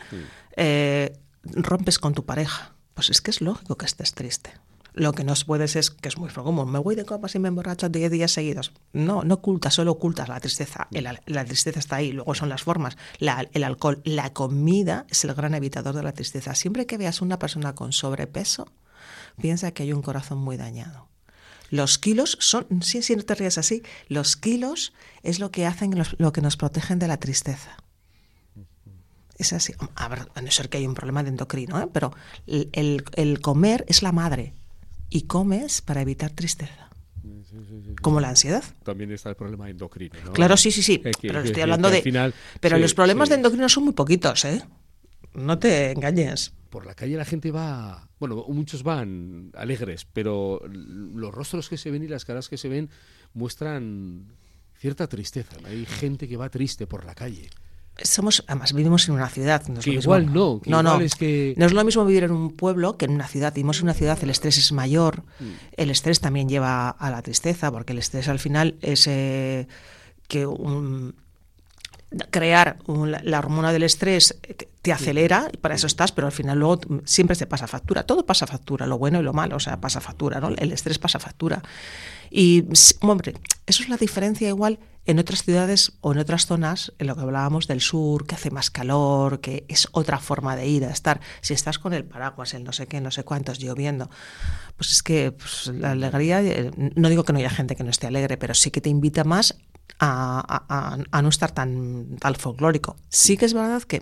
¿eh? 0.58 1.15
rompes 1.43 2.00
con 2.00 2.15
tu 2.15 2.25
pareja, 2.25 2.74
pues 2.96 3.12
es 3.12 3.22
que 3.22 3.29
es 3.29 3.39
lógico 3.39 3.77
que 3.77 3.86
estés 3.86 4.15
triste. 4.15 4.51
Lo 4.93 5.13
que 5.13 5.24
no 5.24 5.36
puedes 5.46 5.75
es, 5.75 5.91
que 5.91 6.10
es 6.10 6.17
muy 6.17 6.31
común, 6.31 6.72
me 6.72 6.79
voy 6.79 6.96
de 6.96 7.05
copas 7.05 7.36
y 7.36 7.39
me 7.39 7.50
emborracho 7.50 7.88
10 7.88 8.10
días 8.10 8.31
seguidos. 8.31 8.72
No, 8.93 9.24
no 9.24 9.36
ocultas, 9.36 9.75
solo 9.75 9.91
ocultas 9.91 10.27
la 10.27 10.39
tristeza. 10.39 10.88
la 10.89 11.46
tristeza 11.46 11.77
está 11.77 11.98
ahí, 11.98 12.12
luego 12.12 12.34
son 12.34 12.50
las 12.50 12.63
formas. 12.63 12.98
el 13.19 13.63
alcohol, 13.63 14.01
la 14.03 14.34
comida 14.34 15.05
es 15.12 15.24
el 15.25 15.36
gran 15.36 15.53
evitador 15.53 15.93
de 15.93 16.01
la 16.01 16.13
tristeza. 16.13 16.55
Siempre 16.55 16.88
que 16.88 16.98
veas 16.98 17.22
una 17.22 17.38
persona 17.38 17.75
con 17.75 17.93
sobrepeso, 17.93 18.65
piensa 19.39 19.69
que 19.69 19.84
hay 19.84 19.93
un 19.93 20.01
corazón 20.01 20.39
muy 20.39 20.58
dañado. 20.58 21.12
Los 21.74 21.98
kilos 21.98 22.38
son, 22.39 22.68
sí, 22.84 23.01
sí, 23.01 23.15
no 23.15 23.24
te 23.24 23.34
rías 23.34 23.58
así, 23.58 23.82
los 24.08 24.38
kilos 24.38 24.94
es 25.24 25.39
lo 25.39 25.50
que 25.50 25.65
hacen, 25.65 25.92
lo 26.20 26.32
que 26.32 26.39
nos 26.39 26.56
protegen 26.56 27.00
de 27.00 27.08
la 27.08 27.18
tristeza. 27.18 27.77
Es 29.39 29.53
así. 29.53 29.74
A 29.96 30.08
ver, 30.08 30.27
a 30.36 30.42
no 30.44 30.51
ser 30.51 30.70
que 30.70 30.77
hay 30.77 30.86
un 30.86 30.94
problema 30.94 31.24
de 31.24 31.30
endocrino, 31.30 31.82
¿eh? 31.82 31.88
pero 31.92 32.13
el, 32.46 33.39
comer 33.42 33.86
es 33.88 34.03
la 34.03 34.12
madre 34.12 34.53
y 35.10 35.24
comes 35.24 35.82
para 35.82 36.01
evitar 36.01 36.30
tristeza. 36.30 36.89
Como 38.03 38.22
la 38.22 38.30
ansiedad. 38.30 38.63
También 38.84 39.12
está 39.12 39.32
el 39.32 39.36
problema 39.36 39.68
endocrino. 39.68 40.13
¿no? 40.25 40.34
Claro, 40.34 40.58
sí, 40.58 40.70
sí, 40.70 40.84
sí. 40.84 41.00
pero 41.00 41.42
estoy 41.42 41.63
hablando 41.63 41.89
de. 41.89 42.34
pero 42.60 42.77
los 42.77 42.94
problemas 42.94 43.30
de 43.30 43.36
endocrino 43.36 43.68
son 43.68 43.86
muy 43.86 43.94
poquitos, 43.94 44.46
¿eh? 44.46 44.62
No 45.34 45.60
te 45.60 45.92
engañes 45.92 46.54
por 46.74 46.88
la 46.88 46.96
calle 46.96 47.16
la 47.18 47.24
gente 47.24 47.52
va, 47.52 48.10
bueno, 48.20 48.44
muchos 48.48 48.82
van 48.82 49.52
alegres, 49.54 50.08
pero 50.12 50.60
los 50.68 51.32
rostros 51.32 51.70
que 51.70 51.78
se 51.78 51.92
ven 51.92 52.02
y 52.02 52.08
las 52.08 52.25
caras 52.25 52.50
que 52.50 52.58
se 52.58 52.68
ven 52.68 52.90
muestran 53.36 54.25
cierta 54.80 55.06
tristeza. 55.06 55.56
Hay 55.66 55.86
gente 55.86 56.28
que 56.28 56.36
va 56.36 56.50
triste 56.50 56.88
por 56.88 57.06
la 57.06 57.13
calle. 57.13 57.52
Somos, 58.02 58.44
además 58.48 58.74
vivimos 58.74 59.08
en 59.08 59.13
una 59.13 59.30
ciudad. 59.30 59.68
No 59.68 59.80
igual 59.86 60.34
no, 60.34 60.62
no, 60.66 60.82
no. 60.82 61.00
Es 61.00 61.13
que... 61.13 61.54
no 61.58 61.68
es 61.68 61.74
lo 61.74 61.84
mismo 61.84 62.04
vivir 62.06 62.24
en 62.24 62.32
un 62.32 62.50
pueblo 62.56 62.98
que 62.98 63.06
en 63.06 63.12
una 63.12 63.28
ciudad. 63.28 63.54
Vivimos 63.54 63.78
en 63.78 63.84
una 63.84 63.94
ciudad, 63.94 64.18
el 64.24 64.32
estrés 64.32 64.58
es 64.58 64.72
mayor, 64.72 65.22
mm. 65.40 65.78
el 65.78 65.92
estrés 65.92 66.22
también 66.22 66.50
lleva 66.50 66.90
a 66.90 67.12
la 67.12 67.22
tristeza, 67.22 67.72
porque 67.72 67.94
el 67.94 68.00
estrés 68.00 68.28
al 68.30 68.40
final 68.40 68.78
es 68.82 69.06
eh, 69.06 69.68
que 70.28 70.48
un, 70.48 71.13
crear 72.32 72.80
la 72.88 73.38
hormona 73.38 73.72
del 73.72 73.84
estrés 73.84 74.40
te 74.84 74.92
acelera, 74.92 75.48
y 75.52 75.56
para 75.58 75.75
eso 75.75 75.88
estás, 75.88 76.12
pero 76.12 76.28
al 76.28 76.34
final 76.34 76.60
luego 76.60 76.82
siempre 77.06 77.38
se 77.38 77.48
pasa 77.48 77.68
factura. 77.68 78.04
Todo 78.04 78.25
pasa 78.25 78.46
factura, 78.46 78.86
lo 78.86 78.98
bueno 78.98 79.22
y 79.22 79.24
lo 79.24 79.32
malo, 79.32 79.56
o 79.56 79.60
sea, 79.62 79.80
pasa 79.80 80.02
factura, 80.02 80.42
¿no? 80.42 80.50
El 80.50 80.74
estrés 80.74 81.00
pasa 81.00 81.20
factura. 81.20 81.63
Y, 82.30 82.66
hombre, 83.00 83.34
eso 83.66 83.82
es 83.82 83.88
la 83.88 83.96
diferencia 83.96 84.50
igual 84.50 84.80
en 85.06 85.20
otras 85.20 85.44
ciudades 85.44 85.94
o 86.02 86.12
en 86.12 86.20
otras 86.20 86.48
zonas, 86.48 86.92
en 87.00 87.08
lo 87.08 87.16
que 87.16 87.22
hablábamos 87.22 87.66
del 87.68 87.80
sur, 87.80 88.28
que 88.28 88.36
hace 88.36 88.52
más 88.52 88.72
calor, 88.72 89.40
que 89.40 89.66
es 89.70 89.88
otra 89.94 90.20
forma 90.20 90.58
de 90.58 90.68
ir 90.68 90.84
a 90.84 90.92
estar. 90.92 91.22
Si 91.40 91.54
estás 91.54 91.80
con 91.80 91.94
el 91.94 92.04
paraguas, 92.04 92.54
el 92.54 92.66
no 92.66 92.74
sé 92.74 92.86
qué, 92.86 93.00
no 93.00 93.10
sé 93.10 93.24
cuántos, 93.24 93.60
lloviendo, 93.60 94.10
pues 94.75 94.92
es 94.92 95.02
que 95.02 95.32
pues, 95.32 95.68
la 95.68 95.92
alegría, 95.92 96.42
eh, 96.42 96.72
no 96.75 97.08
digo 97.08 97.24
que 97.24 97.32
no 97.32 97.40
haya 97.40 97.50
gente 97.50 97.78
que 97.78 97.86
no 97.86 97.90
esté 97.90 98.08
alegre, 98.08 98.36
pero 98.36 98.54
sí 98.54 98.70
que 98.70 98.82
te 98.82 98.90
invita 98.90 99.24
más 99.24 99.56
a, 99.98 100.98
no 101.22 101.30
estar 101.30 101.52
tan, 101.52 102.18
tal 102.20 102.36
folclórico. 102.36 102.98
Sí 103.08 103.38
que 103.38 103.46
es 103.46 103.54
verdad 103.54 103.82
que 103.84 104.02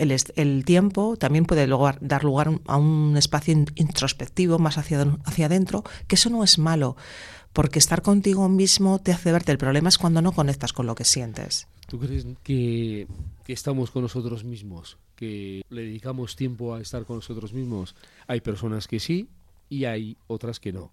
el, 0.00 0.64
tiempo 0.64 1.16
también 1.16 1.44
puede 1.44 1.66
dar 2.00 2.24
lugar 2.24 2.60
a 2.66 2.76
un 2.76 3.16
espacio 3.16 3.54
introspectivo 3.74 4.58
más 4.58 4.78
hacia, 4.78 5.02
hacia 5.24 5.46
adentro, 5.46 5.84
que 6.06 6.16
eso 6.16 6.30
no 6.30 6.42
es 6.42 6.58
malo 6.58 6.96
porque 7.52 7.78
estar 7.78 8.02
contigo 8.02 8.48
mismo 8.48 8.98
te 9.00 9.12
hace 9.12 9.32
verte. 9.32 9.52
El 9.52 9.58
problema 9.58 9.88
es 9.88 9.98
cuando 9.98 10.22
no 10.22 10.32
conectas 10.32 10.72
con 10.72 10.86
lo 10.86 10.94
que 10.94 11.04
sientes. 11.04 11.66
¿Tú 11.88 11.98
crees 11.98 12.26
que, 12.42 13.06
estamos 13.48 13.90
con 13.90 14.02
nosotros 14.02 14.44
mismos? 14.44 14.96
¿Que 15.16 15.62
le 15.70 15.82
dedicamos 15.82 16.36
tiempo 16.36 16.74
a 16.74 16.80
estar 16.80 17.04
con 17.04 17.16
nosotros 17.16 17.52
mismos? 17.52 17.96
Hay 18.28 18.40
personas 18.40 18.86
que 18.86 19.00
sí 19.00 19.28
y 19.68 19.84
hay 19.84 20.16
otras 20.28 20.60
que 20.60 20.72
no. 20.72 20.92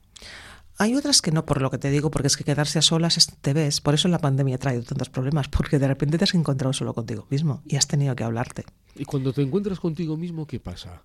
Hay 0.79 0.95
otras 0.95 1.23
que 1.23 1.31
no, 1.31 1.45
por 1.45 1.61
lo 1.61 1.71
que 1.71 1.79
te 1.79 1.89
digo, 1.89 2.11
porque 2.11 2.27
es 2.27 2.37
que 2.37 2.43
quedarse 2.43 2.77
a 2.77 2.83
solas 2.83 3.17
te 3.41 3.53
ves. 3.53 3.81
Por 3.81 3.95
eso 3.95 4.07
la 4.07 4.19
pandemia 4.19 4.55
ha 4.55 4.59
traído 4.59 4.83
tantos 4.83 5.09
problemas, 5.09 5.47
porque 5.47 5.79
de 5.79 5.87
repente 5.87 6.17
te 6.17 6.23
has 6.23 6.35
encontrado 6.35 6.71
solo 6.71 6.93
contigo 6.93 7.25
mismo 7.31 7.63
y 7.65 7.77
has 7.77 7.87
tenido 7.87 8.15
que 8.15 8.23
hablarte. 8.23 8.63
¿Y 8.95 9.05
cuando 9.05 9.33
te 9.33 9.41
encuentras 9.41 9.79
contigo 9.79 10.17
mismo, 10.17 10.45
qué 10.45 10.59
pasa? 10.59 11.01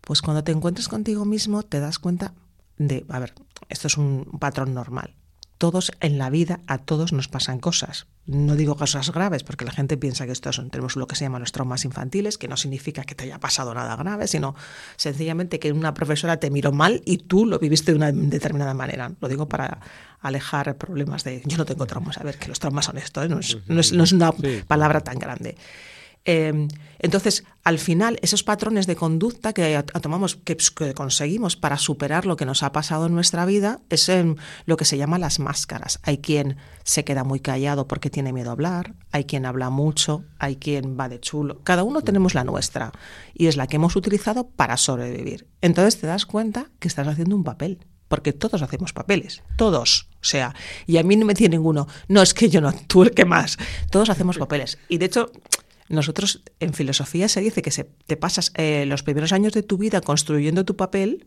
Pues 0.00 0.22
cuando 0.22 0.42
te 0.42 0.52
encuentras 0.52 0.88
contigo 0.88 1.26
mismo 1.26 1.62
te 1.62 1.78
das 1.78 1.98
cuenta 1.98 2.32
de, 2.78 3.04
a 3.10 3.18
ver, 3.18 3.34
esto 3.68 3.86
es 3.86 3.98
un 3.98 4.24
patrón 4.40 4.72
normal. 4.72 5.14
Todos 5.60 5.92
en 6.00 6.16
la 6.16 6.30
vida, 6.30 6.60
a 6.66 6.78
todos 6.78 7.12
nos 7.12 7.28
pasan 7.28 7.58
cosas. 7.58 8.06
No 8.24 8.56
digo 8.56 8.76
cosas 8.76 9.12
graves, 9.12 9.44
porque 9.44 9.66
la 9.66 9.72
gente 9.72 9.98
piensa 9.98 10.24
que 10.24 10.32
esto 10.32 10.50
son, 10.54 10.70
tenemos 10.70 10.96
lo 10.96 11.06
que 11.06 11.16
se 11.16 11.26
llama 11.26 11.38
los 11.38 11.52
traumas 11.52 11.84
infantiles, 11.84 12.38
que 12.38 12.48
no 12.48 12.56
significa 12.56 13.04
que 13.04 13.14
te 13.14 13.24
haya 13.24 13.38
pasado 13.40 13.74
nada 13.74 13.94
grave, 13.94 14.26
sino 14.26 14.54
sencillamente 14.96 15.58
que 15.58 15.70
una 15.72 15.92
profesora 15.92 16.38
te 16.38 16.48
miró 16.48 16.72
mal 16.72 17.02
y 17.04 17.18
tú 17.18 17.44
lo 17.44 17.58
viviste 17.58 17.92
de 17.92 17.98
una 17.98 18.10
determinada 18.10 18.72
manera. 18.72 19.12
Lo 19.20 19.28
digo 19.28 19.50
para 19.50 19.80
alejar 20.22 20.78
problemas 20.78 21.24
de 21.24 21.42
yo 21.44 21.58
no 21.58 21.66
tengo 21.66 21.84
traumas. 21.84 22.16
A 22.16 22.22
ver, 22.22 22.38
que 22.38 22.48
los 22.48 22.58
traumas 22.58 22.86
son 22.86 22.96
esto, 22.96 23.22
¿eh? 23.22 23.28
no, 23.28 23.40
es, 23.40 23.58
no, 23.68 23.80
es, 23.80 24.12
una 24.12 24.32
palabra 24.66 25.02
tan 25.02 25.18
grande. 25.18 25.58
Em, 26.24 26.68
entonces, 26.98 27.44
al 27.64 27.78
final, 27.78 28.18
esos 28.20 28.42
patrones 28.42 28.86
de 28.86 28.94
conducta 28.94 29.52
que 29.54 29.82
tomamos, 30.02 30.36
pues, 30.36 30.70
que, 30.70 30.92
conseguimos 30.92 31.56
para 31.56 31.78
superar 31.78 32.26
lo 32.26 32.36
que 32.36 32.44
nos 32.44 32.62
ha 32.62 32.72
pasado 32.72 33.06
en 33.06 33.14
nuestra 33.14 33.46
vida, 33.46 33.80
es 33.88 34.10
lo 34.66 34.76
que 34.76 34.84
se 34.84 34.98
llama 34.98 35.18
las 35.18 35.38
máscaras. 35.38 35.98
Hay 36.02 36.18
quien 36.18 36.58
se 36.84 37.04
queda 37.04 37.24
muy 37.24 37.40
callado 37.40 37.86
porque 37.86 38.10
tiene 38.10 38.32
miedo 38.32 38.50
a 38.50 38.52
hablar, 38.52 38.94
hay 39.12 39.24
quien 39.24 39.46
habla 39.46 39.70
mucho, 39.70 40.24
hay 40.38 40.56
quien 40.56 40.98
va 40.98 41.08
de 41.08 41.20
chulo. 41.20 41.60
Cada 41.64 41.84
uno 41.84 42.02
tenemos 42.02 42.34
la 42.34 42.44
nuestra 42.44 42.92
y 43.34 43.46
es 43.46 43.56
la 43.56 43.66
que 43.66 43.76
hemos 43.76 43.96
utilizado 43.96 44.48
para 44.48 44.76
sobrevivir. 44.76 45.46
Entonces 45.62 46.00
te 46.00 46.06
das 46.06 46.26
cuenta 46.26 46.66
que 46.78 46.88
estás 46.88 47.08
haciendo 47.08 47.34
un 47.34 47.44
papel 47.44 47.86
porque 48.08 48.32
todos 48.32 48.60
hacemos 48.60 48.92
papeles, 48.92 49.42
todos. 49.56 50.08
O 50.14 50.24
sea, 50.24 50.52
y 50.84 50.98
a 50.98 51.04
mí 51.04 51.16
no 51.16 51.24
me 51.24 51.34
tiene 51.34 51.56
ninguno, 51.56 51.86
no 52.08 52.20
es 52.20 52.34
que 52.34 52.50
yo 52.50 52.60
no, 52.60 52.72
tú 52.72 53.04
el 53.04 53.12
que 53.12 53.24
más. 53.24 53.56
Todos 53.88 54.10
hacemos 54.10 54.36
papeles. 54.36 54.78
Y 54.88 54.98
de 54.98 55.06
hecho, 55.06 55.30
nosotros 55.90 56.42
en 56.60 56.72
filosofía 56.72 57.28
se 57.28 57.40
dice 57.40 57.62
que 57.62 57.72
se, 57.72 57.84
te 57.84 58.16
pasas 58.16 58.52
eh, 58.54 58.86
los 58.86 59.02
primeros 59.02 59.32
años 59.32 59.52
de 59.52 59.62
tu 59.62 59.76
vida 59.76 60.00
construyendo 60.00 60.64
tu 60.64 60.76
papel, 60.76 61.26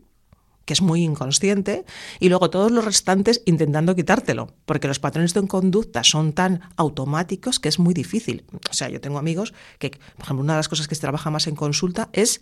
que 0.64 0.72
es 0.72 0.80
muy 0.80 1.02
inconsciente, 1.02 1.84
y 2.18 2.30
luego 2.30 2.48
todos 2.48 2.72
los 2.72 2.84
restantes 2.84 3.42
intentando 3.44 3.94
quitártelo, 3.94 4.54
porque 4.64 4.88
los 4.88 4.98
patrones 4.98 5.34
de 5.34 5.46
conducta 5.46 6.02
son 6.02 6.32
tan 6.32 6.62
automáticos 6.76 7.60
que 7.60 7.68
es 7.68 7.78
muy 7.78 7.92
difícil. 7.92 8.46
O 8.70 8.72
sea, 8.72 8.88
yo 8.88 9.02
tengo 9.02 9.18
amigos 9.18 9.52
que, 9.78 9.90
por 9.90 10.24
ejemplo, 10.24 10.42
una 10.42 10.54
de 10.54 10.60
las 10.60 10.70
cosas 10.70 10.88
que 10.88 10.94
se 10.94 11.02
trabaja 11.02 11.30
más 11.30 11.46
en 11.46 11.56
consulta 11.56 12.08
es 12.14 12.40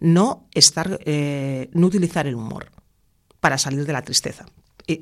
no 0.00 0.48
estar, 0.52 0.98
eh, 1.04 1.70
no 1.72 1.86
utilizar 1.86 2.26
el 2.26 2.34
humor 2.34 2.72
para 3.38 3.58
salir 3.58 3.86
de 3.86 3.92
la 3.92 4.02
tristeza 4.02 4.46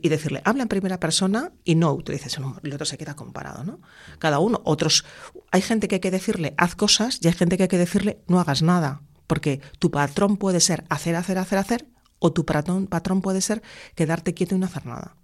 y, 0.03 0.09
decirle, 0.09 0.43
habla 0.45 0.63
en 0.63 0.69
primera 0.69 1.01
persona 1.01 1.53
y 1.65 1.75
no 1.75 1.93
utilices 1.93 2.37
el 2.37 2.45
humor. 2.45 2.61
El 2.63 2.75
otro 2.75 2.85
se 2.85 2.99
queda 2.99 3.15
comparado, 3.15 3.65
¿no? 3.65 3.81
Cada 4.19 4.39
uno, 4.39 4.61
otros. 4.65 5.05
Hay 5.51 5.63
gente 5.63 5.89
que 5.89 5.97
hay 5.97 6.01
que 6.01 6.11
decirle, 6.11 6.55
haz 6.59 6.75
cosas 6.75 7.21
y 7.23 7.29
hay 7.29 7.35
gente 7.35 7.57
que 7.57 7.65
hay 7.65 7.69
que 7.69 7.79
decirle, 7.79 8.21
no 8.27 8.41
hagas 8.41 8.63
nada. 8.63 9.03
Porque 9.27 9.61
tu 9.79 9.91
patrón 9.91 10.37
puede 10.37 10.61
ser 10.61 10.85
hacer, 10.89 11.17
hacer, 11.17 11.39
hacer, 11.39 11.59
hacer, 11.59 11.87
o 12.19 12.33
tu 12.33 12.45
patrón, 12.45 12.87
patrón 12.87 13.23
puede 13.23 13.41
ser 13.41 13.63
quedarte 13.95 14.35
quieto 14.35 14.55
y 14.55 14.59
no 14.59 14.67
hacer 14.67 14.87
nada. 14.87 15.17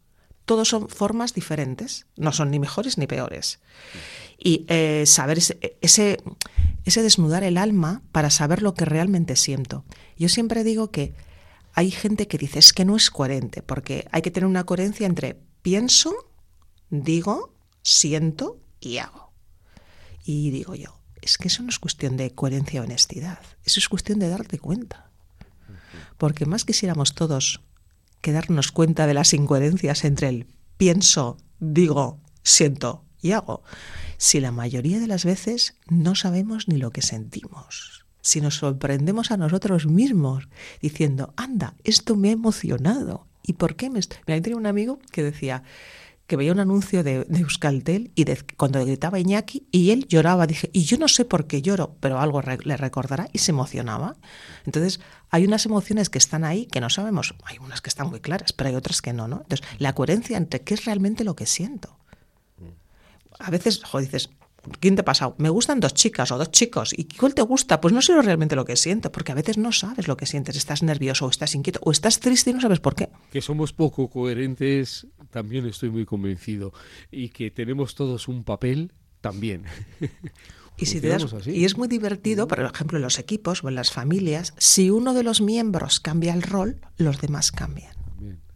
Todos 0.44 0.68
son 0.68 0.88
formas 0.88 1.34
diferentes, 1.34 2.06
no 2.16 2.32
son 2.32 2.50
ni 2.50 2.58
mejores 2.58 2.98
ni 2.98 3.06
peores. 3.06 3.60
Y 4.38 4.66
eh, 4.68 5.04
saber 5.06 5.38
ese, 5.38 5.78
ese, 5.80 6.18
ese 6.84 7.02
desnudar 7.02 7.44
el 7.44 7.56
alma 7.56 8.02
para 8.12 8.30
saber 8.30 8.62
lo 8.62 8.74
que 8.74 8.84
realmente 8.84 9.36
siento. 9.36 9.84
Yo 10.18 10.28
siempre 10.28 10.64
digo 10.64 10.90
que 10.90 11.14
hay 11.74 11.90
gente 11.90 12.28
que 12.28 12.38
dice 12.38 12.60
es 12.60 12.72
que 12.72 12.84
no 12.84 12.96
es 12.96 13.10
coherente, 13.10 13.62
porque 13.62 14.06
hay 14.12 14.22
que 14.22 14.30
tener 14.30 14.46
una 14.46 14.64
coherencia 14.64 15.06
entre 15.06 15.40
pienso, 15.60 16.14
digo, 16.88 17.52
siento 17.82 18.60
y 18.80 18.98
hago. 18.98 19.32
Y 20.24 20.50
digo 20.50 20.76
yo, 20.76 21.00
es 21.20 21.36
que 21.36 21.48
eso 21.48 21.62
no 21.62 21.68
es 21.68 21.80
cuestión 21.80 22.16
de 22.16 22.32
coherencia 22.32 22.80
o 22.80 22.84
honestidad, 22.84 23.40
eso 23.64 23.80
es 23.80 23.88
cuestión 23.88 24.20
de 24.20 24.28
darte 24.28 24.58
cuenta. 24.58 25.10
Porque 26.16 26.46
más 26.46 26.64
quisiéramos 26.64 27.14
todos 27.14 27.60
que 28.20 28.32
darnos 28.32 28.70
cuenta 28.70 29.06
de 29.08 29.14
las 29.14 29.34
incoherencias 29.34 30.04
entre 30.04 30.28
el 30.28 30.46
pienso, 30.76 31.38
digo, 31.58 32.20
siento 32.44 33.04
y 33.20 33.32
hago, 33.32 33.64
si 34.16 34.38
la 34.38 34.52
mayoría 34.52 35.00
de 35.00 35.08
las 35.08 35.24
veces 35.24 35.74
no 35.88 36.14
sabemos 36.14 36.68
ni 36.68 36.76
lo 36.76 36.90
que 36.90 37.02
sentimos 37.02 38.03
si 38.24 38.40
nos 38.40 38.56
sorprendemos 38.56 39.30
a 39.30 39.36
nosotros 39.36 39.86
mismos 39.86 40.48
diciendo, 40.80 41.34
anda, 41.36 41.74
esto 41.84 42.16
me 42.16 42.30
ha 42.30 42.32
emocionado. 42.32 43.26
¿Y 43.42 43.52
por 43.52 43.76
qué 43.76 43.90
me 43.90 44.00
Mira, 44.26 44.40
tenía 44.40 44.56
un 44.56 44.66
amigo 44.66 44.98
que 45.12 45.22
decía 45.22 45.62
que 46.26 46.36
veía 46.36 46.52
un 46.52 46.58
anuncio 46.58 47.04
de, 47.04 47.26
Euskaltel 47.28 48.12
y 48.14 48.24
cuando 48.56 48.82
gritaba 48.82 49.20
Iñaki 49.20 49.66
y 49.70 49.90
él 49.90 50.06
lloraba, 50.08 50.46
dije, 50.46 50.70
y 50.72 50.84
yo 50.84 50.96
no 50.96 51.06
sé 51.06 51.26
por 51.26 51.46
qué 51.46 51.60
lloro, 51.60 51.96
pero 52.00 52.18
algo 52.18 52.40
le 52.40 52.78
recordará 52.78 53.28
y 53.34 53.40
se 53.40 53.50
emocionaba. 53.50 54.16
Entonces, 54.64 55.00
hay 55.28 55.44
unas 55.44 55.66
emociones 55.66 56.08
que 56.08 56.16
están 56.16 56.44
ahí 56.44 56.64
que 56.64 56.80
no 56.80 56.88
sabemos, 56.88 57.34
hay 57.44 57.58
unas 57.58 57.82
que 57.82 57.90
están 57.90 58.08
muy 58.08 58.20
claras, 58.20 58.54
pero 58.54 58.70
hay 58.70 58.74
otras 58.74 59.02
que 59.02 59.12
no, 59.12 59.28
¿no? 59.28 59.42
Entonces, 59.42 59.66
la 59.78 59.92
coherencia 59.94 60.38
entre 60.38 60.62
qué 60.62 60.72
es 60.72 60.86
realmente 60.86 61.24
lo 61.24 61.36
que 61.36 61.44
siento. 61.44 61.98
A 63.38 63.50
veces, 63.50 63.84
joder, 63.84 64.06
dices, 64.06 64.30
¿Quién 64.80 64.94
te 64.96 65.02
ha 65.02 65.04
pasado? 65.04 65.34
Me 65.38 65.48
gustan 65.48 65.80
dos 65.80 65.94
chicas 65.94 66.30
o 66.32 66.38
dos 66.38 66.50
chicos. 66.50 66.94
¿Y 66.96 67.04
cuál 67.04 67.34
te 67.34 67.42
gusta? 67.42 67.80
Pues 67.80 67.92
no 67.92 68.02
sé 68.02 68.20
realmente 68.20 68.56
lo 68.56 68.64
que 68.64 68.76
siento, 68.76 69.12
porque 69.12 69.32
a 69.32 69.34
veces 69.34 69.58
no 69.58 69.72
sabes 69.72 70.08
lo 70.08 70.16
que 70.16 70.26
sientes. 70.26 70.56
Estás 70.56 70.82
nervioso 70.82 71.26
o 71.26 71.30
estás 71.30 71.54
inquieto 71.54 71.80
o 71.82 71.90
estás 71.90 72.20
triste 72.20 72.50
y 72.50 72.54
no 72.54 72.60
sabes 72.60 72.80
por 72.80 72.94
qué. 72.94 73.08
Que 73.30 73.40
somos 73.40 73.72
poco 73.72 74.08
coherentes, 74.08 75.06
también 75.30 75.66
estoy 75.66 75.90
muy 75.90 76.04
convencido. 76.04 76.72
Y 77.10 77.30
que 77.30 77.50
tenemos 77.50 77.94
todos 77.94 78.28
un 78.28 78.44
papel, 78.44 78.92
también. 79.20 79.64
Y, 80.76 80.86
si 80.86 81.00
y 81.46 81.64
es 81.64 81.76
muy 81.76 81.86
divertido, 81.86 82.48
por 82.48 82.58
ejemplo, 82.58 82.98
en 82.98 83.02
los 83.02 83.20
equipos 83.20 83.62
o 83.62 83.68
en 83.68 83.76
las 83.76 83.92
familias, 83.92 84.54
si 84.58 84.90
uno 84.90 85.14
de 85.14 85.22
los 85.22 85.40
miembros 85.40 86.00
cambia 86.00 86.34
el 86.34 86.42
rol, 86.42 86.80
los 86.96 87.20
demás 87.20 87.52
cambian. 87.52 87.94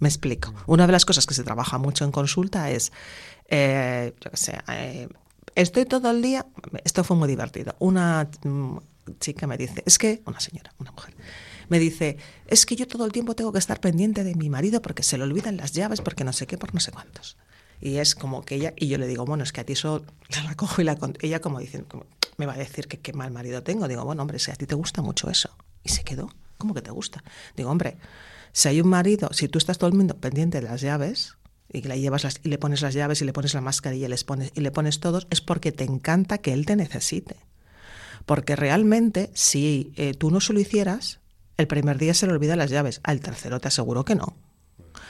Me 0.01 0.09
explico. 0.09 0.53
Una 0.67 0.87
de 0.87 0.93
las 0.93 1.05
cosas 1.05 1.27
que 1.27 1.35
se 1.35 1.45
trabaja 1.45 1.79
mucho 1.79 2.05
en 2.05 2.11
consulta 2.11 2.73
es, 2.73 2.93
eh, 3.49 4.15
yo 4.21 4.31
qué 4.33 4.37
sé, 4.37 4.59
eh, 4.69 5.09
Estoy 5.59 5.87
todo 5.87 6.09
el 6.13 6.23
día, 6.23 6.47
esto 6.85 7.03
fue 7.03 7.17
muy 7.17 7.27
divertido. 7.27 7.75
Una 7.81 8.31
mm, 8.45 8.77
chica 9.19 9.49
me 9.49 9.57
dice, 9.57 9.83
es 9.85 9.99
que, 9.99 10.23
una 10.25 10.39
señora, 10.39 10.73
una 10.79 10.93
mujer, 10.93 11.17
me 11.69 11.81
dice, 11.81 12.17
es 12.47 12.65
que 12.65 12.77
yo 12.77 12.87
todo 12.87 13.05
el 13.05 13.11
tiempo 13.11 13.35
tengo 13.35 13.51
que 13.51 13.59
estar 13.59 13.81
pendiente 13.81 14.23
de 14.23 14.37
mi 14.37 14.51
marido 14.51 14.81
porque 14.81 15.03
se 15.03 15.19
le 15.19 15.25
olvidan 15.25 15.57
las 15.57 15.73
llaves, 15.73 16.01
porque 16.01 16.23
no 16.23 16.33
sé 16.33 16.47
qué, 16.47 16.57
por 16.59 16.73
no 16.75 16.79
sé 16.79 16.93
cuántos. 16.93 17.39
Y 17.81 17.97
es 17.97 18.15
como 18.15 18.45
que 18.45 18.55
ella, 18.55 18.73
y 18.77 18.87
yo 18.87 18.99
le 18.99 19.09
digo, 19.09 19.25
bueno, 19.25 19.43
es 19.43 19.51
que 19.51 19.61
a 19.61 19.65
ti 19.65 19.73
eso 19.73 20.05
la 20.45 20.55
cojo 20.55 20.81
y 20.81 20.85
la 20.85 20.97
ella 21.23 21.41
como 21.41 21.59
dice, 21.59 21.85
me 22.37 22.47
va 22.47 22.53
a 22.53 22.57
decir 22.57 22.87
que 22.87 23.01
qué 23.01 23.13
mal 23.13 23.33
marido 23.33 23.65
tengo. 23.65 23.89
Digo, 23.89 24.05
bueno, 24.05 24.23
hombre, 24.23 24.39
si 24.39 24.53
a 24.53 24.55
ti 24.55 24.65
te 24.65 24.77
gusta 24.77 25.03
mucho 25.03 25.29
eso. 25.29 25.57
Y 25.83 25.89
se 25.89 26.05
quedó, 26.05 26.31
¿cómo 26.57 26.73
que 26.73 26.83
te 26.83 26.93
gusta? 26.93 27.25
Digo, 27.57 27.69
hombre, 27.69 27.99
si 28.53 28.69
hay 28.69 28.81
un 28.81 28.91
marido, 28.91 29.31
si 29.33 29.49
tú 29.49 29.59
estás 29.59 29.77
todo 29.77 29.91
el 29.91 29.97
mundo 29.97 30.19
pendiente 30.19 30.61
de 30.61 30.69
las 30.69 30.83
llaves, 30.83 31.37
y 31.73 31.83
le 31.83 32.01
llevas 32.01 32.25
las, 32.25 32.41
y 32.43 32.49
le 32.49 32.59
pones 32.59 32.83
las 32.83 32.95
llaves 32.95 33.21
y 33.21 33.25
le 33.25 33.33
pones 33.33 33.55
la 33.55 33.61
mascarilla 33.61 34.07
y, 34.07 34.11
les 34.11 34.25
pones, 34.25 34.53
y 34.55 34.61
le 34.61 34.71
pones 34.71 35.01
todos, 35.01 35.27
es 35.31 35.41
porque 35.41 35.73
te 35.73 35.85
encanta 35.85 36.39
que 36.39 36.53
él 36.53 36.67
te 36.67 36.77
necesite. 36.77 37.37
Porque 38.27 38.57
realmente, 38.57 39.31
si 39.35 39.93
eh, 39.97 40.15
tú 40.15 40.31
no 40.31 40.41
se 40.41 40.53
lo 40.53 40.61
hicieras, 40.61 41.21
el 41.57 41.67
primer 41.67 41.99
día 41.99 42.15
se 42.15 42.27
le 42.27 42.33
olvida 42.33 42.57
las 42.57 42.71
llaves, 42.71 43.01
al 43.03 43.21
tercero 43.21 43.61
te 43.61 43.69
aseguro 43.69 44.05
que 44.05 44.15
no. 44.15 44.37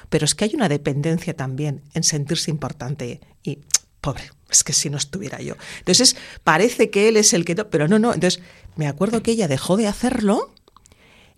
Pero 0.08 0.24
es 0.24 0.34
que 0.34 0.44
hay 0.44 0.54
una 0.54 0.68
dependencia 0.68 1.34
también 1.34 1.82
en 1.94 2.02
sentirse 2.02 2.50
importante 2.50 3.20
y, 3.42 3.60
pobre, 4.00 4.30
es 4.50 4.64
que 4.64 4.72
si 4.72 4.90
no 4.90 4.96
estuviera 4.96 5.40
yo. 5.40 5.54
Entonces, 5.78 6.16
parece 6.44 6.90
que 6.90 7.08
él 7.08 7.16
es 7.16 7.32
el 7.34 7.44
que... 7.44 7.54
Pero 7.56 7.88
no, 7.88 7.98
no. 7.98 8.14
Entonces, 8.14 8.42
me 8.76 8.86
acuerdo 8.86 9.22
que 9.22 9.32
ella 9.32 9.48
dejó 9.48 9.76
de 9.76 9.86
hacerlo 9.86 10.54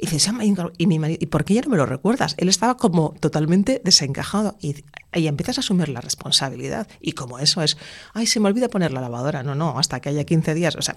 Y 0.03 0.07
dices, 0.07 0.31
y, 0.79 0.87
mi 0.87 0.99
marido, 0.99 1.19
¿y 1.21 1.27
por 1.27 1.45
qué 1.45 1.53
ya 1.53 1.61
no 1.61 1.69
me 1.69 1.77
lo 1.77 1.85
recuerdas? 1.85 2.35
Él 2.39 2.49
estaba 2.49 2.79
como 2.79 3.15
totalmente 3.21 3.83
desencajado 3.85 4.57
y, 4.59 4.77
y 5.13 5.27
empiezas 5.27 5.59
a 5.59 5.61
asumir 5.61 5.91
la 5.91 6.01
responsabilidad. 6.01 6.89
Y 7.03 7.13
como 7.13 7.39
eso 7.39 7.61
es, 7.61 7.77
ay, 8.15 8.27
se 8.27 8.41
me 8.41 8.49
olvida 8.49 8.71
poner 8.71 8.93
la 8.93 9.03
lavadora. 9.03 9.43
No, 9.43 9.55
no, 9.55 9.79
hasta 9.79 10.01
que 10.01 10.09
haya 10.09 10.25
15 10.25 10.55
días. 10.55 10.75
O 10.77 10.81
sea, 10.81 10.97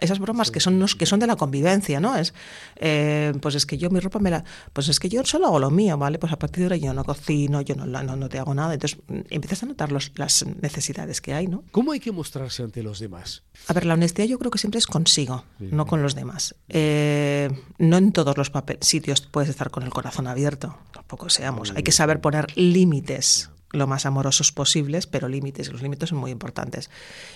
esas 0.00 0.18
bromas 0.18 0.50
que 0.50 0.60
son 0.60 0.84
que 0.98 1.06
son 1.06 1.20
de 1.20 1.26
la 1.26 1.36
convivencia, 1.36 2.00
¿no? 2.00 2.16
Es 2.16 2.34
eh, 2.76 3.32
pues 3.40 3.54
es 3.54 3.66
que 3.66 3.78
yo 3.78 3.90
mi 3.90 4.00
ropa 4.00 4.18
me 4.18 4.30
la 4.30 4.44
pues 4.72 4.88
es 4.88 4.98
que 4.98 5.08
yo 5.08 5.24
solo 5.24 5.46
hago 5.46 5.58
lo 5.58 5.70
mío, 5.70 5.98
¿vale? 5.98 6.18
Pues 6.18 6.32
a 6.32 6.38
partir 6.38 6.60
de 6.60 6.64
ahora 6.64 6.76
yo 6.76 6.94
no 6.94 7.04
cocino, 7.04 7.60
yo 7.60 7.74
no, 7.74 7.86
no, 7.86 8.16
no 8.16 8.28
te 8.28 8.38
hago 8.38 8.54
nada, 8.54 8.74
entonces 8.74 8.98
mm, 9.08 9.20
empiezas 9.30 9.62
a 9.62 9.66
notar 9.66 9.92
los, 9.92 10.12
las 10.16 10.44
necesidades 10.60 11.20
que 11.20 11.34
hay, 11.34 11.46
¿no? 11.46 11.64
¿Cómo 11.70 11.92
hay 11.92 12.00
que 12.00 12.12
mostrarse 12.12 12.62
ante 12.62 12.82
los 12.82 12.98
demás? 12.98 13.42
A 13.68 13.72
ver, 13.72 13.86
la 13.86 13.94
honestidad 13.94 14.26
yo 14.26 14.38
creo 14.38 14.50
que 14.50 14.58
siempre 14.58 14.78
es 14.78 14.86
consigo, 14.86 15.44
no 15.58 15.86
con 15.86 16.02
los 16.02 16.14
demás. 16.14 16.54
Eh, 16.68 17.50
no 17.78 17.96
en 17.98 18.12
todos 18.12 18.36
los 18.36 18.50
sitios 18.80 19.20
puedes 19.20 19.50
estar 19.50 19.70
con 19.70 19.82
el 19.82 19.90
corazón 19.90 20.26
abierto, 20.26 20.78
tampoco 20.92 21.28
seamos. 21.28 21.72
Hay 21.76 21.82
que 21.82 21.92
saber 21.92 22.20
poner 22.20 22.46
límites 22.56 23.49
lo 23.72 23.86
más 23.86 24.06
amorosos 24.06 24.52
posibles, 24.52 25.06
pero 25.06 25.28
límites, 25.28 25.70
los 25.70 25.82
límites 25.82 26.10
son 26.10 26.18
muy 26.18 26.30
importantes. 26.30 26.90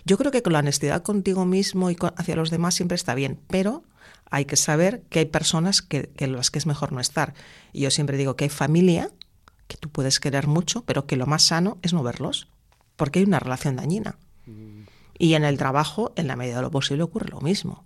Yo 0.05 0.19
creo 0.19 0.33
que 0.33 0.43
con 0.43 0.53
la 0.53 0.59
honestidad 0.61 1.03
contigo 1.03 1.45
mismo 1.45 1.91
y 1.91 1.97
hacia 2.17 2.37
los 2.37 2.51
demás 2.51 2.75
siempre 2.75 2.97
está 2.97 3.15
bien, 3.15 3.41
pero 3.49 3.85
hay 4.31 4.45
que 4.45 4.57
saber 4.57 5.03
que 5.11 5.21
hay 5.21 5.25
personas 5.27 5.83
que, 5.83 6.11
las 6.19 6.51
que 6.51 6.59
es 6.59 6.67
mejor 6.67 6.93
no 6.93 7.01
estar. 7.01 7.35
Y 7.73 7.83
yo 7.83 7.91
siempre 7.91 8.17
digo 8.17 8.37
que 8.37 8.45
hay 8.45 8.51
familia 8.51 9.11
que 9.69 9.77
tú 9.77 9.89
puedes 9.89 10.21
querer 10.21 10.47
mucho, 10.47 10.85
pero 10.85 11.07
que 11.07 11.17
lo 11.17 11.27
más 11.27 11.43
sano 11.45 11.79
es 11.83 11.93
no 11.93 12.03
verlos, 12.03 12.49
porque 12.97 13.21
hay 13.21 13.25
una 13.25 13.39
relación 13.39 13.77
dañina. 13.77 14.19
Y 15.17 15.35
en 15.35 15.45
el 15.45 15.57
trabajo, 15.57 16.13
en 16.17 16.27
la 16.27 16.37
medida 16.37 16.57
de 16.57 16.63
lo 16.63 16.71
posible, 16.71 17.05
ocurre 17.05 17.29
lo 17.29 17.41
mismo. 17.41 17.85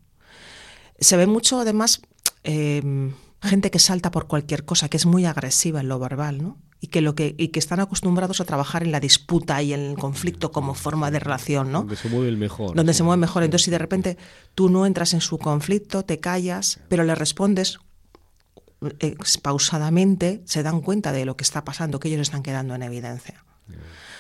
Se 0.98 1.16
ve 1.16 1.26
mucho, 1.26 1.60
además, 1.60 2.00
eh, 2.42 3.12
gente 3.42 3.70
que 3.70 3.78
salta 3.78 4.10
por 4.10 4.26
cualquier 4.26 4.64
cosa, 4.64 4.88
que 4.88 4.96
es 4.96 5.06
muy 5.06 5.26
agresiva 5.26 5.80
en 5.80 5.88
lo 5.88 5.98
verbal, 5.98 6.42
¿no? 6.42 6.56
Y 6.80 6.88
que, 6.88 7.00
lo 7.00 7.16
que, 7.16 7.34
y 7.36 7.48
que 7.48 7.58
están 7.58 7.80
acostumbrados 7.80 8.40
a 8.40 8.44
trabajar 8.44 8.84
en 8.84 8.92
la 8.92 9.00
disputa 9.00 9.60
y 9.62 9.72
en 9.72 9.80
el 9.80 9.96
conflicto 9.96 10.52
como 10.52 10.74
forma 10.74 11.10
de 11.10 11.18
relación, 11.18 11.72
¿no? 11.72 11.80
Donde 11.80 11.96
se 11.96 12.08
mueve 12.08 12.28
el 12.28 12.36
mejor. 12.36 12.76
Donde 12.76 12.94
se 12.94 13.02
mueve 13.02 13.20
mejor. 13.20 13.42
Entonces, 13.42 13.64
si 13.64 13.70
de 13.72 13.78
repente 13.78 14.16
tú 14.54 14.68
no 14.68 14.86
entras 14.86 15.12
en 15.12 15.20
su 15.20 15.38
conflicto, 15.38 16.04
te 16.04 16.20
callas, 16.20 16.78
pero 16.88 17.02
le 17.02 17.16
respondes 17.16 17.80
eh, 19.00 19.16
pausadamente, 19.42 20.40
se 20.44 20.62
dan 20.62 20.80
cuenta 20.80 21.10
de 21.10 21.24
lo 21.24 21.36
que 21.36 21.42
está 21.42 21.64
pasando, 21.64 21.98
que 21.98 22.08
ellos 22.08 22.20
están 22.20 22.44
quedando 22.44 22.76
en 22.76 22.84
evidencia. 22.84 23.44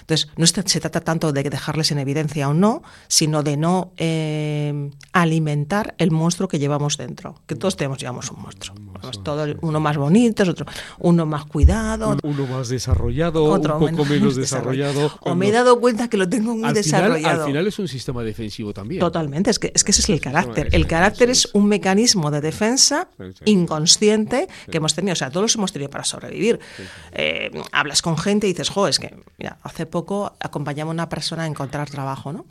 Entonces, 0.08 0.30
no 0.38 0.46
se 0.46 0.80
trata 0.80 1.02
tanto 1.02 1.32
de 1.32 1.42
dejarles 1.42 1.92
en 1.92 1.98
evidencia 1.98 2.48
o 2.48 2.54
no, 2.54 2.82
sino 3.08 3.42
de 3.42 3.58
no 3.58 3.92
eh, 3.98 4.90
alimentar 5.12 5.94
el 5.98 6.10
monstruo 6.12 6.48
que 6.48 6.58
llevamos 6.58 6.96
dentro. 6.96 7.34
Que 7.46 7.54
todos 7.54 7.76
tenemos, 7.76 7.98
llevamos 7.98 8.30
un 8.30 8.40
monstruo. 8.40 8.74
todo, 9.22 9.44
uno 9.60 9.80
más 9.80 9.98
bonito, 9.98 10.44
otro, 10.44 10.64
uno 11.00 11.26
más 11.26 11.44
cuidado. 11.44 12.16
Uno 12.22 12.46
más 12.46 12.70
desarrollado, 12.70 13.44
otro 13.44 13.76
un 13.76 13.90
poco 13.90 14.06
menos 14.06 14.34
desarrollado. 14.34 15.12
O 15.20 15.34
me 15.34 15.48
he 15.48 15.52
dado 15.52 15.78
cuenta 15.78 16.08
que 16.08 16.16
lo 16.16 16.26
tengo 16.26 16.56
muy 16.56 16.72
desarrollado. 16.72 17.42
al 17.42 17.46
final 17.46 17.66
es 17.66 17.78
un 17.78 17.86
sistema 17.86 18.22
defensivo 18.22 18.72
también. 18.72 19.00
Totalmente, 19.00 19.50
es 19.50 19.58
que, 19.58 19.72
es 19.74 19.84
que 19.84 19.90
ese 19.90 20.00
es 20.00 20.08
el 20.08 20.22
carácter. 20.22 20.70
El 20.72 20.86
carácter 20.86 21.28
es 21.28 21.50
un 21.52 21.66
mecanismo 21.66 22.30
de 22.30 22.40
defensa 22.40 23.08
inconsciente 23.44 24.48
que 24.70 24.78
hemos 24.78 24.94
tenido. 24.94 25.12
O 25.12 25.16
sea, 25.16 25.28
todos 25.28 25.54
hemos 25.56 25.70
tenido 25.70 25.90
para 25.90 26.04
sobrevivir. 26.04 26.60
Eh, 27.12 27.50
hablas 27.72 28.00
con 28.00 28.16
gente 28.16 28.46
y 28.46 28.54
dices, 28.54 28.70
jo, 28.70 28.88
es 28.88 28.98
que, 28.98 29.14
mira, 29.36 29.58
hace 29.62 29.84
poco 29.84 29.97
poco 29.98 30.36
acompañaba 30.40 30.90
a 30.90 30.94
una 30.94 31.08
persona 31.08 31.42
a 31.42 31.46
encontrar 31.46 31.90
trabajo, 31.90 32.32
¿no? 32.32 32.46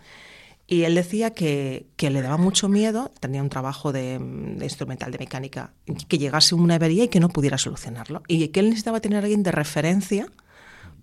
Y 0.70 0.84
él 0.84 0.96
decía 0.96 1.34
que, 1.34 1.88
le 1.98 2.22
daba 2.22 2.36
mucho 2.36 2.68
miedo, 2.68 3.12
tenía 3.22 3.42
un 3.42 3.48
trabajo 3.48 3.94
de, 3.94 4.16
instrumental 4.62 5.12
de 5.12 5.18
mecánica, 5.18 5.72
que 6.10 6.18
llegase 6.18 6.56
una 6.56 6.76
avería 6.76 7.06
y 7.06 7.08
que 7.08 7.22
no 7.22 7.30
pudiera 7.30 7.58
solucionarlo. 7.58 8.22
Y 8.28 8.50
que 8.50 8.60
él 8.60 8.68
necesitaba 8.68 9.00
tener 9.00 9.20
a 9.20 9.22
alguien 9.22 9.44
de 9.44 9.54
referencia 9.54 10.28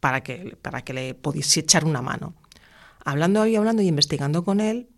para 0.01 0.23
que, 0.23 0.59
para 0.61 0.83
que 0.83 0.93
le 0.93 1.15
pudiese 1.15 1.61
echar 1.61 1.87
una 1.87 2.03
mano. 2.03 2.35
Hablando 3.07 3.47
y 3.47 3.57
hablando 3.57 3.81
y 3.81 3.89
investigando 3.89 4.45
con 4.45 4.61
él, 4.61 4.91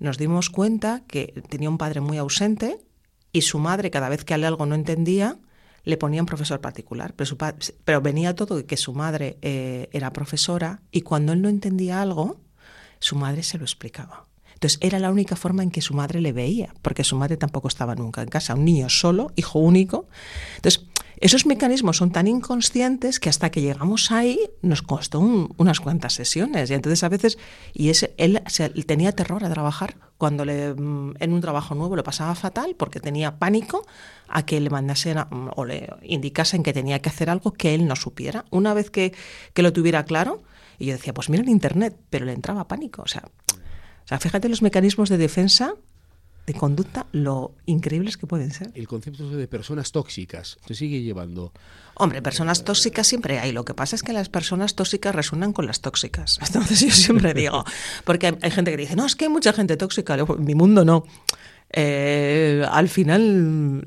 nos 0.00 0.18
dimos 0.18 0.50
cuenta 0.50 1.02
que 1.06 1.40
tenía 1.48 1.70
un 1.70 1.78
padre 1.78 2.00
muy 2.00 2.18
ausente 2.18 2.80
y 3.32 3.42
su 3.42 3.60
madre, 3.60 3.92
cada 3.92 4.08
vez 4.08 4.24
que 4.24 4.34
algo 4.34 4.66
no 4.66 4.74
entendía, 4.74 5.38
le 5.88 5.96
ponía 5.96 6.20
un 6.20 6.26
profesor 6.26 6.60
particular, 6.60 7.14
pero, 7.86 8.02
venía 8.02 8.34
todo 8.34 8.66
que 8.66 8.76
su 8.76 8.92
madre 8.92 9.38
eh, 9.40 9.88
era 9.90 10.12
profesora 10.12 10.82
y 10.90 11.00
cuando 11.00 11.32
él 11.32 11.40
no 11.40 11.48
entendía 11.48 12.02
algo, 12.02 12.36
su 12.98 13.16
madre 13.16 13.42
se 13.42 13.56
lo 13.56 13.64
explicaba. 13.64 14.26
Entonces 14.52 14.78
era 14.82 14.98
la 14.98 15.10
única 15.10 15.34
forma 15.34 15.62
en 15.62 15.70
que 15.70 15.80
su 15.80 15.94
madre 15.94 16.20
le 16.20 16.32
veía, 16.32 16.74
porque 16.82 17.04
su 17.04 17.16
madre 17.16 17.38
tampoco 17.38 17.68
estaba 17.68 17.94
nunca 17.94 18.20
en 18.20 18.28
casa, 18.28 18.54
un 18.54 18.66
niño 18.66 18.90
solo, 18.90 19.32
hijo 19.34 19.60
único. 19.60 20.08
Entonces 20.56 20.84
esos 21.20 21.46
mecanismos 21.46 21.96
son 21.96 22.10
tan 22.10 22.26
inconscientes 22.28 23.18
que 23.18 23.28
hasta 23.28 23.50
que 23.50 23.60
llegamos 23.60 24.12
ahí 24.12 24.38
nos 24.62 24.82
costó 24.82 25.20
unas 25.20 25.80
cuantas 25.80 26.14
sesiones. 26.14 26.70
Y 26.70 26.74
entonces 26.74 27.02
a 27.02 27.08
veces, 27.08 27.38
y 27.74 27.90
él, 28.16 28.42
tenía 28.86 29.12
terror 29.12 29.44
a 29.44 29.50
trabajar 29.50 29.96
cuando 30.16 30.44
mm, 30.44 31.14
en 31.18 31.32
un 31.32 31.40
trabajo 31.40 31.74
nuevo 31.74 31.96
lo 31.96 32.04
pasaba 32.04 32.34
fatal 32.34 32.74
porque 32.76 33.00
tenía 33.00 33.38
pánico 33.38 33.84
a 34.28 34.44
que 34.44 34.60
le 34.60 34.70
mandasen 34.70 35.18
mm, 35.18 35.48
o 35.56 35.64
le 35.64 35.90
indicasen 36.02 36.62
que 36.62 36.72
tenía 36.72 37.00
que 37.00 37.08
hacer 37.08 37.30
algo 37.30 37.52
que 37.52 37.74
él 37.74 37.86
no 37.86 37.96
supiera. 37.96 38.44
Una 38.50 38.74
vez 38.74 38.90
que, 38.90 39.12
que 39.54 39.62
lo 39.62 39.72
tuviera 39.72 40.04
claro, 40.04 40.42
y 40.78 40.86
yo 40.86 40.92
decía, 40.92 41.12
pues 41.12 41.28
mira 41.28 41.42
en 41.42 41.48
Internet, 41.48 41.96
pero 42.10 42.26
le 42.26 42.32
entraba 42.32 42.68
pánico. 42.68 43.02
O 43.02 43.08
sea, 43.08 43.24
fíjate 44.20 44.48
los 44.48 44.62
mecanismos 44.62 45.08
de 45.08 45.18
defensa 45.18 45.74
de 46.48 46.54
conducta 46.54 47.06
lo 47.12 47.52
increíbles 47.66 48.16
que 48.16 48.26
pueden 48.26 48.50
ser. 48.50 48.72
El 48.74 48.88
concepto 48.88 49.28
de 49.28 49.46
personas 49.46 49.92
tóxicas 49.92 50.56
se 50.66 50.74
sigue 50.74 51.02
llevando. 51.02 51.52
Hombre, 51.94 52.22
personas 52.22 52.64
tóxicas 52.64 53.06
siempre 53.06 53.38
hay. 53.38 53.52
Lo 53.52 53.66
que 53.66 53.74
pasa 53.74 53.94
es 53.96 54.02
que 54.02 54.14
las 54.14 54.30
personas 54.30 54.74
tóxicas 54.74 55.14
resuenan 55.14 55.52
con 55.52 55.66
las 55.66 55.82
tóxicas. 55.82 56.38
Entonces 56.46 56.80
yo 56.80 56.90
siempre 56.90 57.34
digo, 57.34 57.64
porque 58.04 58.38
hay, 58.40 58.50
gente 58.50 58.70
que 58.70 58.78
dice, 58.78 58.96
no, 58.96 59.04
es 59.04 59.14
que 59.14 59.26
hay 59.26 59.30
mucha 59.30 59.52
gente 59.52 59.76
tóxica. 59.76 60.14
En 60.14 60.44
mi 60.44 60.54
mundo 60.54 60.86
no. 60.86 61.04
Eh, 61.70 62.64
al 62.70 62.88
final 62.88 63.86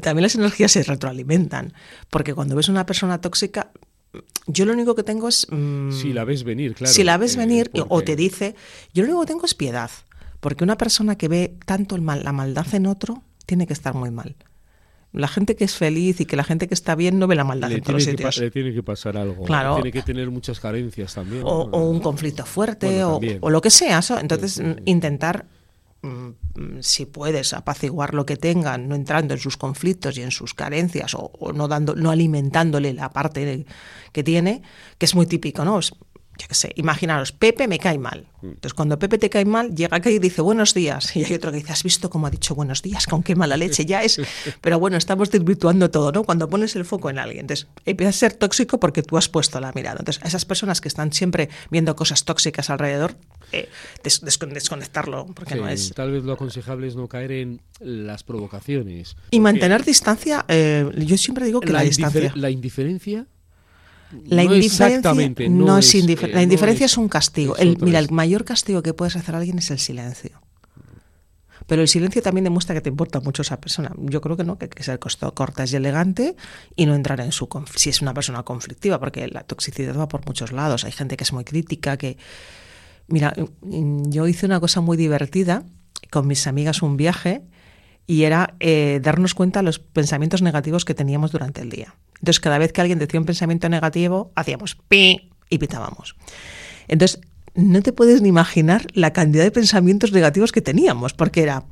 también 0.00 0.22
las 0.22 0.36
energías 0.36 0.70
se 0.70 0.84
retroalimentan, 0.84 1.72
porque 2.08 2.34
cuando 2.34 2.54
ves 2.54 2.68
una 2.68 2.86
persona 2.86 3.20
tóxica, 3.20 3.72
yo 4.46 4.64
lo 4.64 4.74
único 4.74 4.94
que 4.94 5.02
tengo 5.02 5.26
es... 5.26 5.44
Mm, 5.50 5.90
si 5.90 6.12
la 6.12 6.24
ves 6.24 6.44
venir, 6.44 6.74
claro. 6.74 6.92
Si 6.92 7.02
la 7.02 7.18
ves 7.18 7.34
eh, 7.34 7.38
venir 7.38 7.72
o 7.74 8.02
te 8.02 8.14
dice, 8.14 8.54
yo 8.94 9.02
lo 9.02 9.08
único 9.08 9.22
que 9.22 9.26
tengo 9.26 9.44
es 9.44 9.54
piedad. 9.54 9.90
Porque 10.40 10.64
una 10.64 10.76
persona 10.76 11.16
que 11.16 11.28
ve 11.28 11.56
tanto 11.66 11.94
el 11.94 12.02
mal, 12.02 12.24
la 12.24 12.32
maldad 12.32 12.74
en 12.74 12.86
otro 12.86 13.22
tiene 13.46 13.66
que 13.66 13.72
estar 13.72 13.94
muy 13.94 14.10
mal. 14.10 14.36
La 15.12 15.26
gente 15.26 15.56
que 15.56 15.64
es 15.64 15.74
feliz 15.74 16.20
y 16.20 16.24
que 16.24 16.36
la 16.36 16.44
gente 16.44 16.68
que 16.68 16.74
está 16.74 16.94
bien 16.94 17.18
no 17.18 17.26
ve 17.26 17.34
la 17.34 17.42
maldad 17.44 17.72
en 17.72 17.82
todos 17.82 18.04
sitios. 18.04 18.38
le 18.38 18.50
tiene 18.50 18.72
que 18.72 18.82
pasar 18.82 19.16
algo. 19.16 19.44
Tiene 19.44 19.90
que 19.90 20.02
tener 20.02 20.30
muchas 20.30 20.60
carencias 20.60 21.14
también. 21.14 21.42
O, 21.44 21.64
un 21.64 22.00
conflicto 22.00 22.46
fuerte 22.46 23.02
o, 23.04 23.50
lo 23.50 23.60
que 23.60 23.70
sea. 23.70 24.00
Entonces, 24.20 24.62
intentar, 24.84 25.46
mm, 26.02 26.78
si 26.80 27.06
puedes, 27.06 27.52
apaciguar 27.54 28.14
lo 28.14 28.24
que 28.24 28.36
tengan, 28.36 28.88
no 28.88 28.94
entrando 28.94 29.34
en 29.34 29.40
sus 29.40 29.56
conflictos 29.56 30.16
y 30.16 30.22
en 30.22 30.30
sus 30.30 30.54
carencias 30.54 31.16
o, 31.16 31.52
no, 31.52 31.66
dando, 31.66 31.96
no 31.96 32.12
alimentándole 32.12 32.94
la 32.94 33.10
parte 33.10 33.66
que 34.12 34.22
tiene, 34.22 34.62
que 34.96 35.06
es 35.06 35.14
muy 35.16 35.26
típico, 35.26 35.64
¿no? 35.64 35.80
Yo 36.40 36.48
qué 36.48 36.54
sé, 36.54 36.72
imaginaros, 36.76 37.32
Pepe 37.32 37.68
me 37.68 37.78
cae 37.78 37.98
mal. 37.98 38.26
Mm. 38.40 38.46
Entonces, 38.46 38.72
cuando 38.72 38.98
Pepe 38.98 39.18
te 39.18 39.28
cae 39.28 39.44
mal, 39.44 39.74
llega 39.74 39.98
acá 39.98 40.10
y 40.10 40.18
dice 40.18 40.40
buenos 40.40 40.72
días. 40.72 41.14
Y 41.14 41.24
hay 41.24 41.34
otro 41.34 41.50
que 41.50 41.58
dice, 41.58 41.72
¿has 41.72 41.82
visto 41.82 42.08
cómo 42.08 42.26
ha 42.26 42.30
dicho 42.30 42.54
buenos 42.54 42.80
días? 42.82 43.06
Con 43.06 43.22
qué 43.22 43.34
mala 43.34 43.56
leche 43.56 43.84
ya 43.84 44.02
es. 44.02 44.20
Pero 44.62 44.78
bueno, 44.78 44.96
estamos 44.96 45.30
desvirtuando 45.30 45.90
todo, 45.90 46.12
¿no? 46.12 46.24
Cuando 46.24 46.48
pones 46.48 46.74
el 46.76 46.84
foco 46.86 47.10
en 47.10 47.18
alguien. 47.18 47.40
Entonces, 47.40 47.66
empieza 47.84 48.08
a 48.08 48.12
ser 48.12 48.32
tóxico 48.32 48.80
porque 48.80 49.02
tú 49.02 49.18
has 49.18 49.28
puesto 49.28 49.60
la 49.60 49.72
mirada. 49.72 49.98
Entonces, 49.98 50.22
esas 50.24 50.46
personas 50.46 50.80
que 50.80 50.88
están 50.88 51.12
siempre 51.12 51.50
viendo 51.70 51.94
cosas 51.94 52.24
tóxicas 52.24 52.70
alrededor, 52.70 53.16
eh, 53.52 53.68
desconectarlo, 54.02 55.26
porque 55.34 55.56
no 55.56 55.68
es. 55.68 55.92
Tal 55.92 56.10
vez 56.10 56.24
lo 56.24 56.32
aconsejable 56.32 56.86
es 56.86 56.96
no 56.96 57.06
caer 57.06 57.32
en 57.32 57.60
las 57.80 58.22
provocaciones. 58.22 59.16
Y 59.30 59.40
mantener 59.40 59.84
distancia, 59.84 60.46
eh, 60.48 60.88
yo 60.96 61.18
siempre 61.18 61.44
digo 61.44 61.60
que 61.60 61.72
la, 61.72 61.82
distancia. 61.82 62.32
La 62.34 62.48
indiferencia 62.48 63.26
la 64.26 64.44
indiferencia 64.44 65.12
no, 65.48 65.78
es, 65.78 65.94
indiferencia. 65.94 66.36
la 66.36 66.42
indiferencia 66.42 66.86
es, 66.86 66.96
un 66.96 67.08
castigo. 67.08 67.56
el, 67.56 67.78
mira, 67.80 67.98
el 67.98 68.10
mayor 68.10 68.44
castigo 68.44 68.82
que 68.82 68.94
puedes 68.94 69.16
hacer 69.16 69.34
a 69.34 69.38
alguien 69.38 69.58
es 69.58 69.70
el 69.70 69.78
silencio. 69.78 70.40
Pero 71.70 71.82
el 71.82 71.88
silencio 71.88 72.20
también 72.20 72.42
demuestra 72.42 72.74
que 72.74 72.80
te 72.80 72.88
importa 72.88 73.20
mucho 73.20 73.42
esa 73.42 73.60
persona. 73.60 73.92
Yo 73.96 74.20
creo 74.20 74.36
que 74.36 74.42
no, 74.42 74.58
que 74.58 74.64
hay 74.64 74.70
que 74.70 74.82
ser 74.82 74.98
cortés 74.98 75.72
y 75.72 75.76
elegante 75.76 76.34
y 76.74 76.86
no 76.86 76.96
entrar 76.96 77.20
en 77.20 77.30
su 77.30 77.48
si 77.76 77.90
es 77.90 78.02
una 78.02 78.12
persona 78.12 78.42
conflictiva, 78.42 78.98
porque 78.98 79.28
la 79.28 79.44
toxicidad 79.44 79.96
va 79.96 80.08
por 80.08 80.26
muchos 80.26 80.50
lados. 80.50 80.84
Hay 80.84 80.90
gente 80.90 81.16
que 81.16 81.22
es 81.22 81.32
muy 81.32 81.44
crítica, 81.44 81.96
que 81.96 82.18
mira, 83.06 83.34
yo 83.62 84.26
hice 84.26 84.46
una 84.46 84.58
cosa 84.58 84.80
muy 84.80 84.96
divertida 84.96 85.62
con 86.10 86.26
mis 86.26 86.48
amigas 86.48 86.82
un 86.82 86.96
viaje 86.96 87.42
y 88.04 88.24
era 88.24 88.56
eh, 88.58 88.98
darnos 89.00 89.34
cuenta 89.34 89.60
de 89.60 89.66
los 89.66 89.78
pensamientos 89.78 90.42
negativos 90.42 90.84
que 90.84 90.94
teníamos 90.94 91.30
durante 91.30 91.60
el 91.60 91.70
día. 91.70 91.94
Entonces, 92.20 92.40
cada 92.40 92.58
vez 92.58 92.72
que 92.72 92.80
alguien 92.80 92.98
decía 92.98 93.18
un 93.18 93.26
pensamiento 93.26 93.68
negativo, 93.68 94.30
hacíamos 94.34 94.76
pi 94.88 95.30
y 95.48 95.58
pitábamos. 95.58 96.16
Entonces, 96.88 97.20
no 97.54 97.82
te 97.82 97.92
puedes 97.92 98.22
ni 98.22 98.28
imaginar 98.28 98.86
la 98.94 99.12
cantidad 99.12 99.44
de 99.44 99.50
pensamientos 99.50 100.12
negativos 100.12 100.52
que 100.52 100.60
teníamos, 100.60 101.14
porque 101.14 101.42
era, 101.42 101.64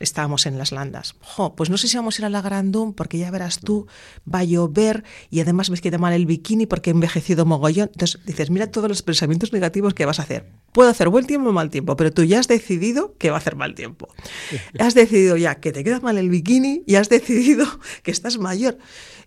estábamos 0.00 0.46
en 0.46 0.58
las 0.58 0.72
landas. 0.72 1.14
Jo, 1.20 1.54
pues 1.54 1.70
no 1.70 1.76
sé 1.76 1.88
si 1.88 1.96
vamos 1.96 2.18
a 2.18 2.22
ir 2.22 2.26
a 2.26 2.30
la 2.30 2.42
Grandum 2.42 2.92
porque 2.92 3.18
ya 3.18 3.30
verás 3.30 3.60
tú, 3.60 3.86
va 4.32 4.40
a 4.40 4.44
llover 4.44 5.04
y 5.30 5.40
además 5.40 5.70
ves 5.70 5.80
que 5.80 5.90
te 5.90 5.98
mal 5.98 6.12
el 6.12 6.26
bikini 6.26 6.66
porque 6.66 6.90
he 6.90 6.92
envejecido 6.92 7.44
mogollón. 7.44 7.90
Entonces 7.92 8.20
dices, 8.24 8.50
mira 8.50 8.70
todos 8.70 8.88
los 8.88 9.02
pensamientos 9.02 9.52
negativos 9.52 9.94
que 9.94 10.06
vas 10.06 10.18
a 10.18 10.22
hacer. 10.22 10.46
Puedo 10.72 10.90
hacer 10.90 11.08
buen 11.08 11.26
tiempo 11.26 11.50
o 11.50 11.52
mal 11.52 11.70
tiempo, 11.70 11.96
pero 11.96 12.12
tú 12.12 12.24
ya 12.24 12.40
has 12.40 12.48
decidido 12.48 13.14
que 13.18 13.30
va 13.30 13.36
a 13.36 13.38
hacer 13.38 13.56
mal 13.56 13.74
tiempo. 13.74 14.08
Has 14.78 14.94
decidido 14.94 15.36
ya 15.36 15.56
que 15.56 15.72
te 15.72 15.84
queda 15.84 16.00
mal 16.00 16.18
el 16.18 16.30
bikini 16.30 16.82
y 16.86 16.96
has 16.96 17.08
decidido 17.08 17.66
que 18.02 18.10
estás 18.10 18.38
mayor. 18.38 18.78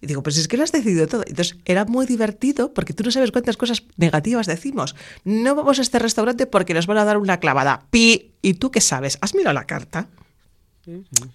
Y 0.01 0.07
digo, 0.07 0.21
pues 0.23 0.37
es 0.37 0.47
que 0.47 0.57
lo 0.57 0.63
has 0.63 0.71
decidido 0.71 1.07
todo. 1.07 1.23
Entonces 1.25 1.57
era 1.65 1.85
muy 1.85 2.05
divertido 2.05 2.73
porque 2.73 2.93
tú 2.93 3.03
no 3.03 3.11
sabes 3.11 3.31
cuántas 3.31 3.57
cosas 3.57 3.83
negativas 3.95 4.45
decimos. 4.45 4.95
No 5.23 5.55
vamos 5.55 5.79
a 5.79 5.81
este 5.81 5.99
restaurante 5.99 6.45
porque 6.45 6.73
nos 6.73 6.87
van 6.87 6.97
a 6.97 7.05
dar 7.05 7.17
una 7.17 7.39
clavada. 7.39 7.87
Pi. 7.89 8.33
¿Y 8.41 8.55
tú 8.55 8.71
qué 8.71 8.81
sabes? 8.81 9.17
¿Has 9.21 9.33
mirado 9.33 9.53
la 9.53 9.65
carta? 9.65 10.09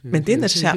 ¿Me 0.03 0.19
entiendes? 0.19 0.57
O 0.57 0.59
sea, 0.59 0.77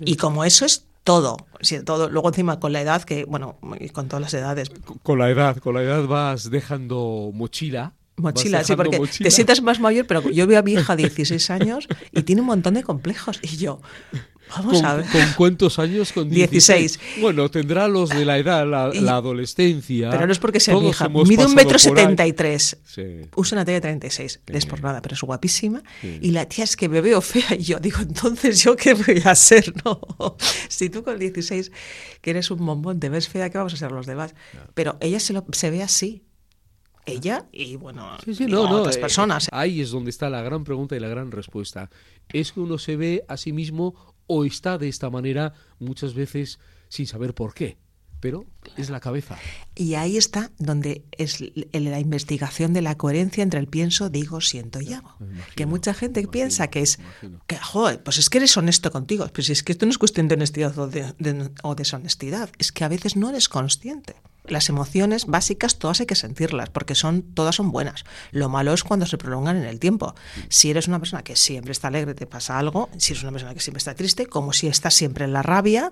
y 0.00 0.16
como 0.16 0.44
eso 0.44 0.64
es 0.64 0.86
todo, 1.04 1.36
todo, 1.84 2.08
luego 2.08 2.28
encima 2.28 2.58
con 2.58 2.72
la 2.72 2.80
edad 2.80 3.02
que, 3.02 3.24
bueno, 3.24 3.58
con 3.92 4.08
todas 4.08 4.22
las 4.22 4.34
edades. 4.34 4.70
Con 5.02 5.18
la 5.18 5.30
edad, 5.30 5.58
con 5.58 5.74
la 5.74 5.82
edad 5.82 6.06
vas 6.06 6.50
dejando 6.50 7.30
mochila. 7.34 7.92
Mochila, 8.16 8.62
sí, 8.62 8.76
porque 8.76 9.00
te 9.18 9.30
sientas 9.30 9.60
más 9.60 9.80
mayor, 9.80 10.06
pero 10.06 10.30
yo 10.30 10.46
veo 10.46 10.58
a 10.58 10.62
mi 10.62 10.72
hija 10.72 10.94
de 10.94 11.02
16 11.02 11.50
años 11.50 11.88
y 12.12 12.22
tiene 12.22 12.42
un 12.42 12.46
montón 12.46 12.74
de 12.74 12.82
complejos. 12.82 13.40
Y 13.42 13.56
yo, 13.56 13.80
Vamos 14.50 14.74
¿Con, 14.74 14.84
a 14.84 14.94
ver. 14.94 15.06
¿Con 15.06 15.22
cuántos 15.36 15.78
años? 15.78 16.12
Con 16.12 16.28
16. 16.28 17.00
Bueno, 17.20 17.50
tendrá 17.50 17.88
los 17.88 18.10
de 18.10 18.24
la 18.24 18.38
edad, 18.38 18.66
la, 18.66 19.16
adolescencia. 19.16 20.10
Pero 20.10 20.26
no 20.26 20.32
es 20.32 20.38
porque 20.38 20.60
sea 20.60 20.76
mi 20.76 20.88
hija. 20.88 21.08
Mide 21.08 21.46
un 21.46 21.54
metro 21.54 21.78
setenta 21.78 22.26
y 22.26 22.32
tres. 22.32 22.76
Usa 23.34 23.56
una 23.56 23.64
talla 23.64 23.76
de 23.76 23.80
36. 23.80 24.40
Sí. 24.46 24.56
Es 24.56 24.66
por 24.66 24.82
nada, 24.82 25.00
pero 25.02 25.14
es 25.14 25.20
guapísima. 25.20 25.82
Y 26.02 26.30
la 26.30 26.46
tía 26.46 26.64
es 26.64 26.76
que 26.76 26.88
me 26.88 27.00
veo 27.00 27.20
fea. 27.20 27.54
Y 27.58 27.62
yo 27.62 27.78
digo, 27.78 28.00
entonces, 28.00 28.62
¿yo 28.62 28.76
qué 28.76 28.94
voy 28.94 29.22
a 29.24 29.34
ser? 29.34 29.72
No. 29.84 30.00
Si 30.68 30.88
tú 30.88 31.02
con 31.02 31.18
16, 31.18 31.70
que 32.20 32.30
eres 32.30 32.50
un 32.50 32.64
bombón, 32.64 33.00
te 33.00 33.08
ves 33.08 33.28
fea, 33.28 33.50
¿qué 33.50 33.58
vamos 33.58 33.74
a 33.74 33.76
ser 33.76 33.92
los 33.92 34.06
demás? 34.06 34.34
Pero 34.72 34.96
ella 35.00 35.20
se, 35.20 35.32
lo, 35.32 35.44
se 35.52 35.70
ve 35.70 35.82
así 35.82 36.22
ella 37.06 37.46
y 37.52 37.76
bueno 37.76 38.16
otras 38.16 38.96
eh, 38.96 39.00
personas. 39.00 39.48
ahí 39.52 39.80
es 39.80 39.90
donde 39.90 40.10
está 40.10 40.30
la 40.30 40.42
gran 40.42 40.64
pregunta 40.64 40.96
y 40.96 41.00
la 41.00 41.08
gran 41.08 41.30
respuesta. 41.30 41.90
Es 42.32 42.52
que 42.52 42.60
uno 42.60 42.78
se 42.78 42.96
ve 42.96 43.24
a 43.28 43.36
sí 43.36 43.52
mismo 43.52 44.13
o 44.26 44.44
está 44.44 44.78
de 44.78 44.88
esta 44.88 45.10
manera 45.10 45.54
muchas 45.78 46.14
veces 46.14 46.58
sin 46.88 47.06
saber 47.06 47.34
por 47.34 47.54
qué. 47.54 47.76
Pero 48.20 48.46
es 48.78 48.88
la 48.88 49.00
cabeza. 49.00 49.36
Y 49.74 49.96
ahí 49.96 50.16
está 50.16 50.50
donde 50.58 51.04
es 51.12 51.40
la 51.72 52.00
investigación 52.00 52.72
de 52.72 52.80
la 52.80 52.94
coherencia 52.94 53.42
entre 53.42 53.60
el 53.60 53.66
pienso, 53.66 54.08
digo, 54.08 54.40
siento 54.40 54.80
y 54.80 54.94
hago. 54.94 55.14
que 55.54 55.66
mucha 55.66 55.92
gente 55.92 56.26
piensa 56.26 56.68
que 56.68 56.80
es, 56.80 56.98
que, 57.46 57.58
joder, 57.58 58.02
pues 58.02 58.16
es 58.16 58.30
que 58.30 58.38
eres 58.38 58.56
honesto 58.56 58.90
contigo. 58.90 59.28
Pues 59.34 59.50
es 59.50 59.62
que 59.62 59.72
esto 59.72 59.84
no 59.84 59.90
es 59.90 59.98
cuestión 59.98 60.28
de 60.28 60.36
honestidad 60.36 60.78
o, 60.78 60.86
de, 60.88 61.50
o 61.62 61.74
deshonestidad, 61.74 62.48
es 62.58 62.72
que 62.72 62.84
a 62.84 62.88
veces 62.88 63.14
no 63.14 63.28
eres 63.28 63.50
consciente 63.50 64.14
las 64.46 64.68
emociones 64.68 65.26
básicas 65.26 65.78
todas 65.78 66.00
hay 66.00 66.06
que 66.06 66.14
sentirlas 66.14 66.70
porque 66.70 66.94
son 66.94 67.22
todas 67.22 67.56
son 67.56 67.70
buenas. 67.70 68.04
Lo 68.30 68.48
malo 68.48 68.72
es 68.72 68.84
cuando 68.84 69.06
se 69.06 69.18
prolongan 69.18 69.56
en 69.56 69.64
el 69.64 69.78
tiempo. 69.78 70.14
Si 70.48 70.70
eres 70.70 70.88
una 70.88 70.98
persona 70.98 71.22
que 71.22 71.36
siempre 71.36 71.72
está 71.72 71.88
alegre, 71.88 72.14
te 72.14 72.26
pasa 72.26 72.58
algo, 72.58 72.90
si 72.96 73.12
eres 73.12 73.22
una 73.22 73.32
persona 73.32 73.54
que 73.54 73.60
siempre 73.60 73.78
está 73.78 73.94
triste, 73.94 74.26
como 74.26 74.52
si 74.52 74.66
estás 74.66 74.94
siempre 74.94 75.24
en 75.24 75.32
la 75.32 75.42
rabia 75.42 75.90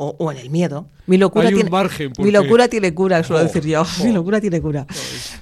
o, 0.00 0.30
en 0.30 0.38
el 0.38 0.50
miedo. 0.50 0.88
Mi 1.06 1.18
locura, 1.18 1.48
tiene, 1.48 1.70
mi 2.18 2.30
locura 2.30 2.68
tiene 2.68 2.94
cura, 2.94 3.24
suelo 3.24 3.42
decir 3.42 3.64
yo. 3.64 3.84
Mi 4.04 4.12
locura 4.12 4.40
tiene 4.40 4.60
cura. 4.60 4.86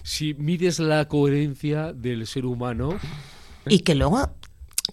Si 0.03 0.33
mides 0.33 0.79
la 0.79 1.07
coherencia 1.09 1.93
del 1.93 2.27
ser 2.27 2.47
humano... 2.47 2.99
Y 3.69 3.81
que 3.81 3.95
luego 3.95 4.31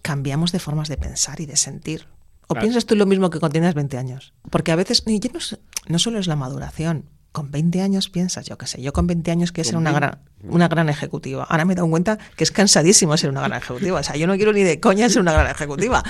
cambiamos 0.02 0.52
de 0.52 0.60
formas 0.60 0.89
de 0.89 0.97
pensar 0.97 1.39
y 1.39 1.45
de 1.45 1.56
sentir. 1.56 2.08
¿O 2.47 2.56
piensas 2.56 2.86
tú 2.86 2.95
lo 2.95 3.06
mismo 3.06 3.30
que 3.30 3.39
cuando 3.39 3.54
tienes 3.54 3.73
20 3.73 3.97
años? 3.97 4.34
Porque 4.49 4.71
a 4.71 4.76
veces, 4.76 5.06
no, 5.06 5.39
no 5.88 5.99
solo 5.99 6.19
es 6.19 6.28
la 6.28 6.36
maduración, 6.36 7.06
con 7.34 7.50
20 7.50 7.82
años 7.82 8.10
piensas, 8.10 8.46
yo 8.46 8.60
qué 8.60 8.67
sé, 8.67 8.80
yo 8.80 8.93
con 8.93 9.08
20 9.08 9.32
años 9.32 9.52
quiero 9.52 9.67
ser 9.67 9.78
una 9.78 9.91
gran, 9.91 10.19
una 10.43 10.67
gran 10.67 10.88
ejecutiva. 10.88 11.43
Ahora 11.50 11.65
me 11.65 11.74
he 11.74 11.76
dado 11.76 11.89
cuenta 11.89 12.19
que 12.38 12.43
es 12.43 12.52
cansadísimo 12.52 13.17
ser 13.17 13.32
una 13.32 13.41
gran 13.41 13.60
ejecutiva. 13.60 14.00
O 14.00 14.04
sea, 14.04 14.15
yo 14.15 14.28
no 14.28 14.36
quiero 14.36 14.54
ni 14.54 14.62
de 14.62 14.80
coña 14.80 15.10
ser 15.10 15.24
una 15.24 15.34
gran 15.34 15.50
ejecutiva, 15.50 16.04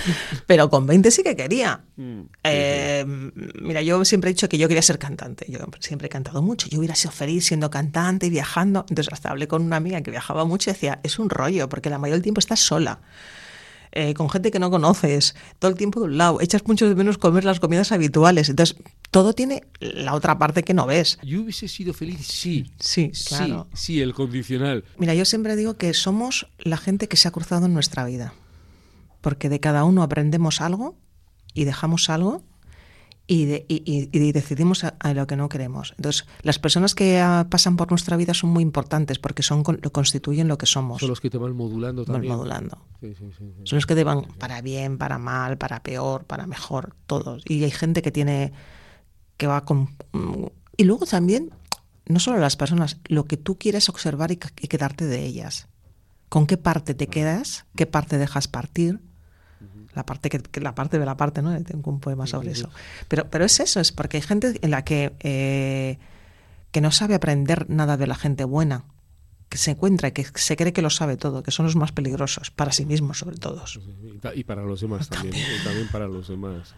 pero 0.47 0.69
con 0.69 0.85
20 0.85 1.09
sí 1.11 1.23
que 1.23 1.37
quería. 1.37 1.79
Mm, 1.95 2.21
eh, 2.43 3.05
mira, 3.61 3.81
yo 3.81 4.03
siempre 4.03 4.31
he 4.31 4.33
dicho 4.33 4.49
que 4.49 4.57
yo 4.57 4.67
quería 4.67 4.81
ser 4.81 4.99
cantante. 4.99 5.45
Yo 5.47 5.59
siempre 5.79 6.07
he 6.07 6.09
cantado 6.09 6.41
mucho. 6.41 6.67
Yo 6.67 6.79
hubiera 6.79 6.95
sido 6.95 7.13
feliz 7.13 7.45
siendo 7.45 7.69
cantante 7.71 8.25
y 8.25 8.29
viajando. 8.29 8.85
Entonces, 8.89 9.13
hasta 9.13 9.29
hablé 9.29 9.47
con 9.47 9.61
una 9.61 9.77
amiga 9.77 10.01
que 10.01 10.11
viajaba 10.11 10.43
mucho 10.43 10.71
y 10.71 10.73
decía, 10.73 10.99
es 11.03 11.19
un 11.19 11.29
rollo, 11.29 11.69
porque 11.69 11.89
la 11.89 11.99
mayoría 11.99 12.15
del 12.15 12.23
tiempo 12.23 12.39
estás 12.39 12.59
sola. 12.59 12.99
Eh, 13.95 14.15
con 14.15 14.27
gente 14.27 14.49
que 14.49 14.57
no 14.57 14.71
conoces, 14.71 15.35
todo 15.59 15.69
el 15.69 15.77
tiempo 15.77 15.99
de 15.99 16.07
un 16.07 16.17
lado, 16.17 16.41
echas 16.41 16.65
mucho 16.65 16.89
de 16.89 16.95
menos 16.95 17.19
comer 17.19 17.45
las 17.45 17.59
comidas 17.59 17.91
habituales. 17.91 18.49
Entonces, 18.49 18.75
todo 19.11 19.33
tiene 19.33 19.67
la 19.79 20.15
otra 20.15 20.39
parte 20.39 20.63
que 20.63 20.73
no 20.73 20.87
ves. 20.87 21.19
Yo 21.21 21.41
hubiese 21.41 21.67
sido 21.67 21.93
feliz, 21.93 22.25
sí. 22.25 22.71
Sí, 22.79 23.11
claro. 23.27 23.67
Sí, 23.73 23.85
sí, 23.85 24.01
el 24.01 24.15
condicional. 24.15 24.83
Mira, 24.97 25.13
yo 25.13 25.25
siempre 25.25 25.55
digo 25.55 25.75
que 25.75 25.93
somos 25.93 26.47
la 26.57 26.77
gente 26.77 27.07
que 27.07 27.17
se 27.17 27.27
ha 27.27 27.31
cruzado 27.31 27.67
en 27.67 27.73
nuestra 27.75 28.03
vida. 28.03 28.33
Porque 29.21 29.47
de 29.47 29.59
cada 29.59 29.83
uno 29.83 30.01
aprendemos 30.01 30.59
algo 30.59 30.97
y 31.53 31.65
dejamos 31.65 32.09
algo 32.09 32.41
y, 33.25 33.63
y, 33.67 34.31
decidimos 34.33 34.83
a, 34.83 35.13
lo 35.13 35.27
que 35.27 35.37
no 35.37 35.47
queremos. 35.47 35.93
Entonces, 35.97 36.25
las 36.41 36.59
personas 36.59 36.93
que 36.93 37.21
ah, 37.21 37.47
pasan 37.49 37.77
por 37.77 37.89
nuestra 37.89 38.17
vida 38.17 38.33
son 38.33 38.49
muy 38.49 38.63
importantes 38.63 39.17
porque 39.17 39.43
son 39.43 39.63
lo 39.81 39.91
constituyen 39.91 40.49
lo 40.49 40.57
que 40.57 40.65
somos. 40.65 40.99
Son 40.99 41.09
los 41.09 41.21
que 41.21 41.29
te 41.29 41.37
van 41.37 41.55
modulando 41.55 42.03
también. 42.03 42.31
Van 42.31 42.37
modulando. 42.37 42.77
son 43.63 43.77
los 43.77 43.85
que 43.85 43.95
te 43.95 44.03
van 44.03 44.23
para 44.39 44.61
bien, 44.61 44.97
para 44.97 45.19
mal, 45.19 45.57
para 45.57 45.81
peor, 45.83 46.25
para 46.25 46.47
mejor, 46.47 46.95
todos. 47.07 47.43
Y 47.47 47.63
hay 47.63 47.71
gente 47.71 48.01
que 48.01 48.11
tiene 48.11 48.51
que 49.37 49.47
va 49.47 49.63
con 49.63 49.95
mm, 50.11 50.45
y 50.75 50.83
luego 50.83 51.05
también 51.05 51.51
no 52.05 52.19
solo 52.19 52.39
las 52.39 52.57
personas, 52.57 52.99
lo 53.05 53.23
que 53.23 53.37
tú 53.37 53.57
quieres 53.57 53.87
observar 53.87 54.31
y, 54.31 54.39
y 54.59 54.67
quedarte 54.67 55.05
de 55.05 55.25
ellas. 55.25 55.67
¿Con 56.27 56.45
qué 56.45 56.57
parte 56.57 56.93
te 56.93 57.07
quedas? 57.07 57.65
¿Qué 57.75 57.85
parte 57.85 58.17
dejas 58.17 58.49
partir? 58.49 58.99
La 59.95 60.05
parte 60.05 60.29
que, 60.29 60.61
la 60.61 60.75
parte 60.75 60.99
de 60.99 61.05
la 61.05 61.17
parte, 61.17 61.41
¿no? 61.41 61.61
Tengo 61.63 61.91
un 61.91 61.99
poema 61.99 62.27
sobre 62.27 62.51
eso. 62.51 62.69
Pero, 63.07 63.29
pero 63.29 63.45
es 63.45 63.59
eso, 63.59 63.79
es 63.79 63.91
porque 63.91 64.17
hay 64.17 64.23
gente 64.23 64.59
en 64.61 64.71
la 64.71 64.83
que, 64.83 65.13
eh, 65.19 65.97
que 66.71 66.81
no 66.81 66.91
sabe 66.91 67.15
aprender 67.15 67.69
nada 67.69 67.97
de 67.97 68.07
la 68.07 68.15
gente 68.15 68.43
buena, 68.43 68.85
que 69.49 69.57
se 69.57 69.71
encuentra 69.71 70.07
y 70.07 70.11
que 70.11 70.25
se 70.33 70.55
cree 70.55 70.73
que 70.73 70.81
lo 70.81 70.89
sabe 70.89 71.17
todo, 71.17 71.43
que 71.43 71.51
son 71.51 71.65
los 71.65 71.75
más 71.75 71.91
peligrosos, 71.91 72.49
para 72.49 72.71
sí 72.71 72.85
mismos 72.85 73.19
sobre 73.19 73.37
todo. 73.37 73.63
Y 74.35 74.43
para 74.43 74.63
los 74.63 74.81
demás 74.81 75.09
también, 75.09 75.45
también 75.63 75.87
para 75.91 76.07
los 76.07 76.27
demás. 76.27 76.73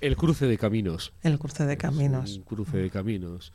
El 0.00 0.16
cruce 0.16 0.46
de 0.46 0.58
caminos. 0.58 1.12
El 1.22 1.38
cruce 1.38 1.66
de 1.66 1.76
caminos. 1.76 2.36
Un 2.36 2.42
cruce 2.42 2.78
de 2.78 2.90
caminos. 2.90 3.52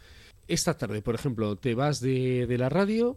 Esta 0.48 0.76
tarde, 0.78 1.02
por 1.02 1.16
ejemplo, 1.16 1.56
te 1.56 1.76
vas 1.76 2.02
de, 2.02 2.46
de 2.46 2.58
la 2.58 2.68
radio, 2.68 3.16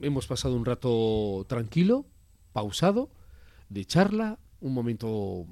hemos 0.00 0.26
pasado 0.26 0.56
un 0.56 0.64
rato 0.64 1.44
tranquilo, 1.48 2.06
pausado, 2.52 3.10
de 3.68 3.84
charla, 3.84 4.38
un 4.60 4.74
momento 4.74 5.46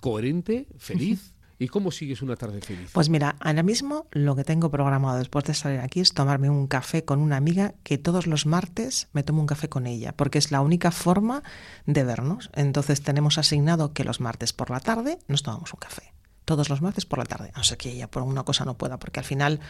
coherente, 0.00 0.68
feliz. 0.78 1.32
¿Y 1.58 1.68
cómo 1.68 1.90
sigues 1.90 2.20
una 2.20 2.36
tarde 2.36 2.60
feliz? 2.60 2.90
Pues 2.92 3.08
mira, 3.08 3.36
ahora 3.40 3.62
mismo 3.62 4.06
lo 4.10 4.36
que 4.36 4.44
tengo 4.44 4.70
programado 4.70 5.16
después 5.16 5.46
de 5.46 5.54
salir 5.54 5.80
aquí 5.80 6.00
es 6.00 6.12
tomarme 6.12 6.50
un 6.50 6.66
café 6.66 7.04
con 7.04 7.18
una 7.18 7.38
amiga 7.38 7.74
que 7.82 7.96
todos 7.96 8.26
los 8.26 8.44
martes 8.44 9.08
me 9.14 9.22
tomo 9.22 9.40
un 9.40 9.46
café 9.46 9.70
con 9.70 9.86
ella, 9.86 10.12
porque 10.14 10.36
es 10.36 10.50
la 10.50 10.60
única 10.60 10.90
forma 10.90 11.42
de 11.86 12.04
vernos. 12.04 12.50
Entonces 12.52 13.00
tenemos 13.00 13.38
asignado 13.38 13.94
que 13.94 14.04
los 14.04 14.20
martes 14.20 14.52
por 14.52 14.70
la 14.70 14.80
tarde 14.80 15.18
nos 15.28 15.42
tomamos 15.42 15.72
un 15.72 15.80
café. 15.80 16.12
Todos 16.44 16.68
los 16.68 16.82
martes 16.82 17.06
por 17.06 17.18
la 17.18 17.24
tarde. 17.24 17.52
No 17.56 17.64
sé 17.64 17.78
que 17.78 17.90
ella 17.90 18.10
por 18.10 18.22
una 18.22 18.44
cosa 18.44 18.66
no 18.66 18.76
pueda, 18.76 18.98
porque 18.98 19.20
al 19.20 19.26
final 19.26 19.60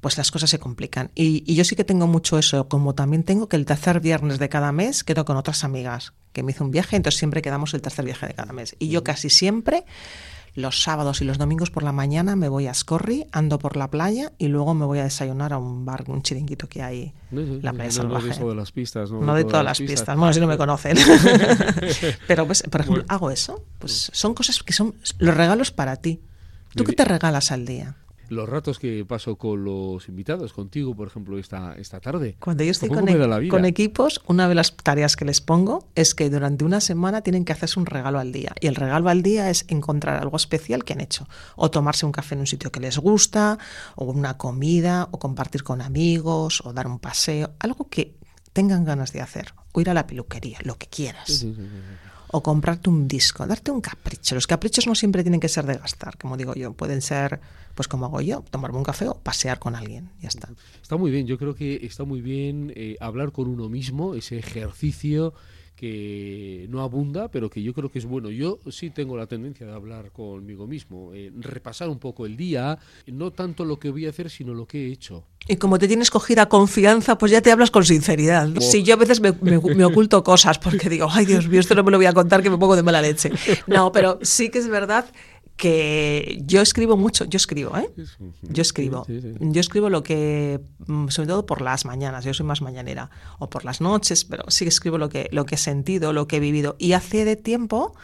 pues 0.00 0.16
las 0.16 0.30
cosas 0.30 0.50
se 0.50 0.58
complican. 0.58 1.10
Y, 1.14 1.54
yo 1.54 1.64
sí 1.64 1.76
que 1.76 1.84
tengo 1.84 2.06
mucho 2.06 2.38
eso, 2.38 2.68
como 2.68 2.94
también 2.94 3.24
tengo 3.24 3.48
que 3.48 3.56
el 3.56 3.66
tercer 3.66 4.00
viernes 4.00 4.38
de 4.38 4.48
cada 4.48 4.72
mes 4.72 5.04
quedo 5.04 5.24
con 5.24 5.36
otras 5.36 5.64
amigas, 5.64 6.12
que 6.32 6.42
me 6.42 6.52
hizo 6.52 6.64
un 6.64 6.70
viaje, 6.70 6.96
entonces 6.96 7.18
siempre 7.18 7.42
quedamos 7.42 7.74
el 7.74 7.82
tercer 7.82 8.04
viaje 8.04 8.28
de 8.28 8.34
cada 8.34 8.52
mes. 8.52 8.76
Y 8.78 8.88
yo 8.88 9.02
casi 9.02 9.28
siempre, 9.28 9.84
los 10.54 10.82
sábados 10.82 11.20
y 11.20 11.24
los 11.24 11.38
domingos 11.38 11.70
por 11.70 11.82
la 11.82 11.90
mañana, 11.90 12.36
me 12.36 12.48
voy 12.48 12.68
a 12.68 12.74
Scorri, 12.74 13.26
ando 13.32 13.58
por 13.58 13.76
la 13.76 13.90
playa 13.90 14.32
y 14.38 14.48
luego 14.48 14.74
me 14.74 14.86
voy 14.86 15.00
a 15.00 15.04
desayunar 15.04 15.52
a 15.52 15.58
un 15.58 15.84
bar, 15.84 16.04
un 16.06 16.22
chiringuito 16.22 16.68
que 16.68 16.82
hay 16.82 17.12
en 17.32 17.62
la 17.62 17.72
playa 17.72 17.90
salvaje. 17.90 18.38
No 18.38 18.48
de, 18.50 18.54
las 18.54 18.70
pistas, 18.70 19.10
no, 19.10 19.34
de, 19.34 19.44
todas, 19.44 19.64
las 19.64 19.78
pistas. 19.78 20.16
Bueno, 20.16 20.32
si 20.32 20.40
no 20.40 20.46
me 20.46 20.56
conocen. 20.58 20.96
Pero, 22.28 22.46
pues, 22.46 22.62
por 22.62 22.80
ejemplo, 22.82 23.04
hago 23.08 23.32
eso. 23.32 23.64
Pues 23.80 24.10
son 24.12 24.34
cosas 24.34 24.62
que 24.62 24.72
son 24.72 24.94
los 25.18 25.36
regalos 25.36 25.72
para 25.72 25.96
ti. 25.96 26.20
¿Tú 26.74 26.84
qué 26.84 26.92
te 26.92 27.04
regalas 27.04 27.50
al 27.50 27.66
día? 27.66 27.96
Los 28.28 28.48
ratos 28.48 28.78
que 28.78 29.04
paso 29.04 29.36
con 29.36 29.64
los 29.64 30.08
invitados, 30.08 30.52
contigo, 30.52 30.94
por 30.94 31.08
ejemplo, 31.08 31.38
esta, 31.38 31.74
esta 31.74 32.00
tarde. 32.00 32.36
Cuando 32.40 32.64
yo 32.64 32.70
estoy 32.70 32.88
con, 32.88 33.08
e- 33.08 33.48
con, 33.48 33.64
equipos, 33.64 34.20
una 34.26 34.48
de 34.48 34.54
las 34.54 34.76
tareas 34.76 35.16
que 35.16 35.24
les 35.24 35.40
pongo 35.40 35.88
es 35.94 36.14
que 36.14 36.30
durante 36.30 36.64
una 36.64 36.80
semana 36.80 37.22
tienen 37.22 37.44
que 37.44 37.52
hacerse 37.52 37.78
un 37.78 37.86
regalo 37.86 38.18
al 38.18 38.32
día. 38.32 38.52
Y 38.60 38.66
el 38.66 38.74
regalo 38.74 39.08
al 39.08 39.22
día 39.22 39.50
es 39.50 39.64
encontrar 39.68 40.20
algo 40.20 40.36
especial 40.36 40.84
que 40.84 40.92
han 40.92 41.00
hecho. 41.00 41.28
O 41.56 41.70
tomarse 41.70 42.06
un 42.06 42.12
café 42.12 42.34
en 42.34 42.40
un 42.40 42.46
sitio 42.46 42.70
que 42.72 42.80
les 42.80 42.98
gusta, 42.98 43.58
o 43.96 44.04
una 44.06 44.36
comida, 44.36 45.08
o 45.10 45.18
compartir 45.18 45.62
con 45.62 45.80
amigos, 45.80 46.62
o 46.64 46.72
dar 46.72 46.86
un 46.86 46.98
paseo. 46.98 47.52
Algo 47.58 47.88
que 47.88 48.16
tengan 48.52 48.84
ganas 48.84 49.12
de 49.12 49.20
hacer. 49.20 49.54
O 49.72 49.80
ir 49.80 49.90
a 49.90 49.94
la 49.94 50.06
peluquería, 50.06 50.58
lo 50.62 50.76
que 50.76 50.86
quieras. 50.86 51.46
O 52.30 52.42
comprarte 52.42 52.90
un 52.90 53.08
disco, 53.08 53.46
darte 53.46 53.70
un 53.70 53.80
capricho. 53.80 54.34
Los 54.34 54.46
caprichos 54.46 54.86
no 54.86 54.94
siempre 54.94 55.22
tienen 55.22 55.40
que 55.40 55.48
ser 55.48 55.66
de 55.66 55.74
gastar, 55.74 56.18
como 56.18 56.36
digo 56.36 56.54
yo, 56.54 56.72
pueden 56.72 57.00
ser, 57.00 57.40
pues 57.74 57.88
como 57.88 58.06
hago 58.06 58.20
yo, 58.20 58.44
tomarme 58.50 58.78
un 58.78 58.84
café 58.84 59.08
o 59.08 59.14
pasear 59.14 59.58
con 59.58 59.74
alguien, 59.74 60.10
ya 60.20 60.28
está. 60.28 60.48
Está 60.82 60.96
muy 60.96 61.10
bien, 61.10 61.26
yo 61.26 61.38
creo 61.38 61.54
que 61.54 61.86
está 61.86 62.04
muy 62.04 62.20
bien 62.20 62.72
eh, 62.76 62.96
hablar 63.00 63.32
con 63.32 63.48
uno 63.48 63.68
mismo, 63.68 64.14
ese 64.14 64.38
ejercicio 64.38 65.34
que 65.78 66.66
no 66.70 66.82
abunda, 66.82 67.28
pero 67.28 67.48
que 67.48 67.62
yo 67.62 67.72
creo 67.72 67.88
que 67.88 68.00
es 68.00 68.04
bueno. 68.04 68.30
Yo 68.30 68.58
sí 68.68 68.90
tengo 68.90 69.16
la 69.16 69.28
tendencia 69.28 69.64
de 69.64 69.72
hablar 69.72 70.10
conmigo 70.10 70.66
mismo, 70.66 71.14
eh, 71.14 71.30
repasar 71.38 71.88
un 71.88 72.00
poco 72.00 72.26
el 72.26 72.36
día, 72.36 72.80
no 73.06 73.30
tanto 73.30 73.64
lo 73.64 73.78
que 73.78 73.90
voy 73.90 74.06
a 74.06 74.10
hacer, 74.10 74.28
sino 74.28 74.54
lo 74.54 74.66
que 74.66 74.88
he 74.88 74.92
hecho. 74.92 75.22
Y 75.46 75.56
como 75.56 75.78
te 75.78 75.86
tienes 75.86 76.10
cogida 76.10 76.48
confianza, 76.48 77.16
pues 77.16 77.30
ya 77.30 77.40
te 77.42 77.52
hablas 77.52 77.70
con 77.70 77.84
sinceridad. 77.84 78.48
Si 78.58 78.82
yo 78.82 78.94
a 78.94 78.96
veces 78.96 79.20
me, 79.20 79.32
me, 79.40 79.84
oculto 79.84 80.24
cosas 80.24 80.58
porque 80.58 80.88
digo, 80.88 81.06
ay 81.08 81.26
Dios 81.26 81.46
mío, 81.46 81.60
esto 81.60 81.76
no 81.76 81.84
me 81.84 81.92
lo 81.92 81.96
voy 81.96 82.06
a 82.06 82.12
contar 82.12 82.42
que 82.42 82.50
me 82.50 82.58
pongo 82.58 82.74
de 82.74 82.82
mala 82.82 83.00
leche. 83.00 83.30
No, 83.68 83.92
pero 83.92 84.18
sí 84.22 84.50
que 84.50 84.58
es 84.58 84.68
verdad 84.68 85.06
que 85.58 86.40
yo 86.46 86.62
escribo 86.62 86.96
mucho, 86.96 87.24
yo 87.24 87.36
escribo, 87.36 87.76
¿eh? 87.76 87.90
Yo 88.42 88.62
escribo. 88.62 89.04
Yo 89.08 89.60
escribo 89.60 89.90
lo 89.90 90.04
que, 90.04 90.60
mm, 90.86 91.08
sobre 91.08 91.26
todo 91.26 91.46
por 91.46 91.60
las 91.60 91.84
mañanas, 91.84 92.24
yo 92.24 92.32
soy 92.32 92.46
más 92.46 92.62
mañanera, 92.62 93.10
o 93.40 93.50
por 93.50 93.64
las 93.64 93.80
noches, 93.80 94.24
pero 94.24 94.44
sí 94.48 94.64
que 94.64 94.68
escribo 94.68 94.98
lo 94.98 95.08
que, 95.08 95.28
lo 95.32 95.44
que 95.44 95.56
he 95.56 95.58
sentido, 95.58 96.12
lo 96.12 96.28
que 96.28 96.36
he 96.36 96.40
vivido. 96.40 96.76
Y 96.78 96.92
hace 96.92 97.24
de 97.24 97.34
tiempo 97.34 97.94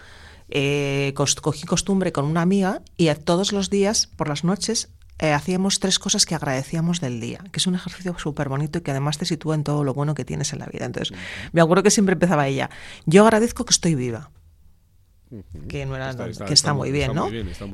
eh, 0.48 1.14
cogí 1.14 1.64
costumbre 1.64 2.10
con 2.10 2.24
una 2.24 2.42
amiga 2.42 2.82
y 2.96 3.08
todos 3.14 3.52
los 3.52 3.70
días, 3.70 4.08
por 4.08 4.28
las 4.28 4.42
noches, 4.42 4.88
eh, 5.20 5.32
hacíamos 5.32 5.78
tres 5.78 6.00
cosas 6.00 6.26
que 6.26 6.34
agradecíamos 6.34 7.00
del 7.00 7.20
día, 7.20 7.38
que 7.52 7.60
es 7.60 7.66
un 7.68 7.76
ejercicio 7.76 8.18
súper 8.18 8.48
bonito 8.48 8.80
y 8.80 8.82
que 8.82 8.90
además 8.90 9.16
te 9.16 9.26
sitúa 9.26 9.54
en 9.54 9.62
todo 9.62 9.84
lo 9.84 9.94
bueno 9.94 10.14
que 10.14 10.24
tienes 10.24 10.52
en 10.52 10.58
la 10.58 10.66
vida. 10.66 10.86
Entonces, 10.86 11.16
me 11.52 11.60
acuerdo 11.60 11.84
que 11.84 11.92
siempre 11.92 12.14
empezaba 12.14 12.48
ella, 12.48 12.68
yo 13.06 13.22
agradezco 13.22 13.64
que 13.64 13.70
estoy 13.70 13.94
viva 13.94 14.30
que 15.68 15.86
no 15.86 15.96
era 15.96 16.10
está, 16.10 16.44
que 16.44 16.54
está, 16.54 16.74
muy 16.74 16.90
bien, 16.92 17.14
¿no? 17.14 17.28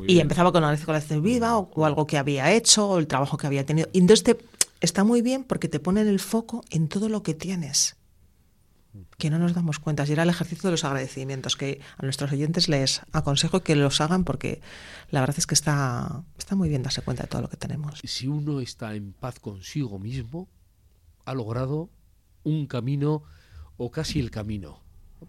y 0.06 0.20
empezaba 0.20 0.52
con 0.52 0.64
una 0.64 0.74
de 0.74 1.20
viva 1.20 1.58
o, 1.58 1.84
algo 1.84 2.06
que 2.06 2.18
había 2.18 2.52
hecho 2.52 2.88
o 2.88 2.98
el 2.98 3.06
trabajo 3.06 3.36
que 3.36 3.46
había 3.46 3.64
tenido. 3.64 3.88
Y 3.92 3.98
entonces 3.98 4.36
está 4.80 5.04
muy 5.04 5.22
bien 5.22 5.44
porque 5.44 5.68
te 5.68 5.80
ponen 5.80 6.08
el 6.08 6.20
foco 6.20 6.62
en 6.70 6.88
todo 6.88 7.08
lo 7.08 7.22
que 7.22 7.34
tienes 7.34 7.96
que 9.18 9.30
no 9.30 9.38
nos 9.38 9.54
damos 9.54 9.78
cuenta. 9.78 10.04
Y 10.06 10.12
era 10.12 10.24
el 10.24 10.30
ejercicio 10.30 10.68
de 10.68 10.72
los 10.72 10.84
agradecimientos, 10.84 11.56
que 11.56 11.80
a 11.96 12.02
nuestros 12.02 12.32
oyentes 12.32 12.68
les 12.68 13.02
aconsejo 13.12 13.60
que 13.60 13.76
los 13.76 14.00
hagan 14.00 14.24
porque 14.24 14.60
la 15.10 15.20
verdad 15.20 15.36
es 15.38 15.46
que 15.46 15.54
está, 15.54 16.24
está 16.38 16.56
muy 16.56 16.68
bien 16.68 16.82
darse 16.82 17.02
cuenta 17.02 17.24
de 17.24 17.28
todo 17.28 17.42
lo 17.42 17.48
que 17.48 17.56
tenemos. 17.56 18.00
Si 18.02 18.26
uno 18.26 18.60
está 18.60 18.94
en 18.94 19.12
paz 19.12 19.38
consigo 19.38 19.98
mismo, 19.98 20.48
ha 21.24 21.34
logrado 21.34 21.90
un 22.42 22.66
camino 22.66 23.22
o 23.76 23.90
casi 23.90 24.18
el 24.18 24.30
camino. 24.30 24.82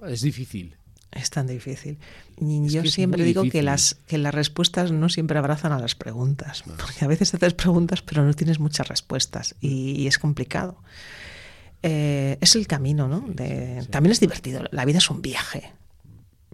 Es 0.07 0.21
difícil, 0.21 0.77
es 1.11 1.29
tan 1.29 1.47
difícil. 1.47 1.97
Y 2.39 2.67
yo 2.69 2.83
siempre 2.85 3.23
digo 3.23 3.43
que 3.43 3.61
las, 3.61 3.95
que 4.07 4.17
las 4.17 4.33
respuestas 4.33 4.91
no 4.91 5.09
siempre 5.09 5.37
abrazan 5.37 5.71
a 5.71 5.79
las 5.79 5.95
preguntas, 5.95 6.63
porque 6.65 7.05
a 7.05 7.07
veces 7.07 7.33
haces 7.33 7.53
preguntas 7.53 8.01
pero 8.01 8.23
no 8.23 8.33
tienes 8.33 8.59
muchas 8.59 8.87
respuestas 8.87 9.55
y, 9.59 10.07
es 10.07 10.17
complicado. 10.17 10.77
Eh, 11.83 12.37
es 12.41 12.55
el 12.55 12.67
camino, 12.67 13.07
¿no? 13.07 13.25
También 13.89 14.11
es 14.11 14.19
divertido, 14.19 14.63
la 14.71 14.85
vida 14.85 14.99
es 14.99 15.09
un 15.09 15.21
viaje. 15.21 15.73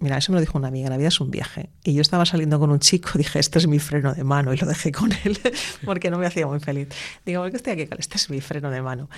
Mira, 0.00 0.16
eso 0.16 0.30
me 0.30 0.36
lo 0.36 0.40
dijo 0.40 0.56
una 0.56 0.68
amiga, 0.68 0.88
la 0.90 0.96
vida 0.96 1.08
es 1.08 1.20
un 1.20 1.30
viaje. 1.30 1.70
Y 1.82 1.92
yo 1.92 2.02
estaba 2.02 2.24
saliendo 2.24 2.60
con 2.60 2.70
un 2.70 2.78
chico, 2.78 3.10
dije, 3.18 3.38
este 3.38 3.58
es 3.58 3.66
mi 3.66 3.78
freno 3.78 4.14
de 4.14 4.24
mano, 4.24 4.54
y 4.54 4.56
lo 4.56 4.66
dejé 4.66 4.92
con 4.92 5.10
él, 5.24 5.38
porque 5.84 6.10
no 6.10 6.18
me 6.18 6.26
hacía 6.26 6.46
muy 6.46 6.60
feliz. 6.60 6.88
Digo, 7.26 7.42
¿por 7.42 7.50
qué 7.50 7.56
estoy 7.56 7.72
aquí 7.74 7.86
con 7.86 7.98
este 7.98 8.16
es 8.16 8.30
mi 8.30 8.40
freno 8.40 8.70
de 8.70 8.80
mano? 8.80 9.08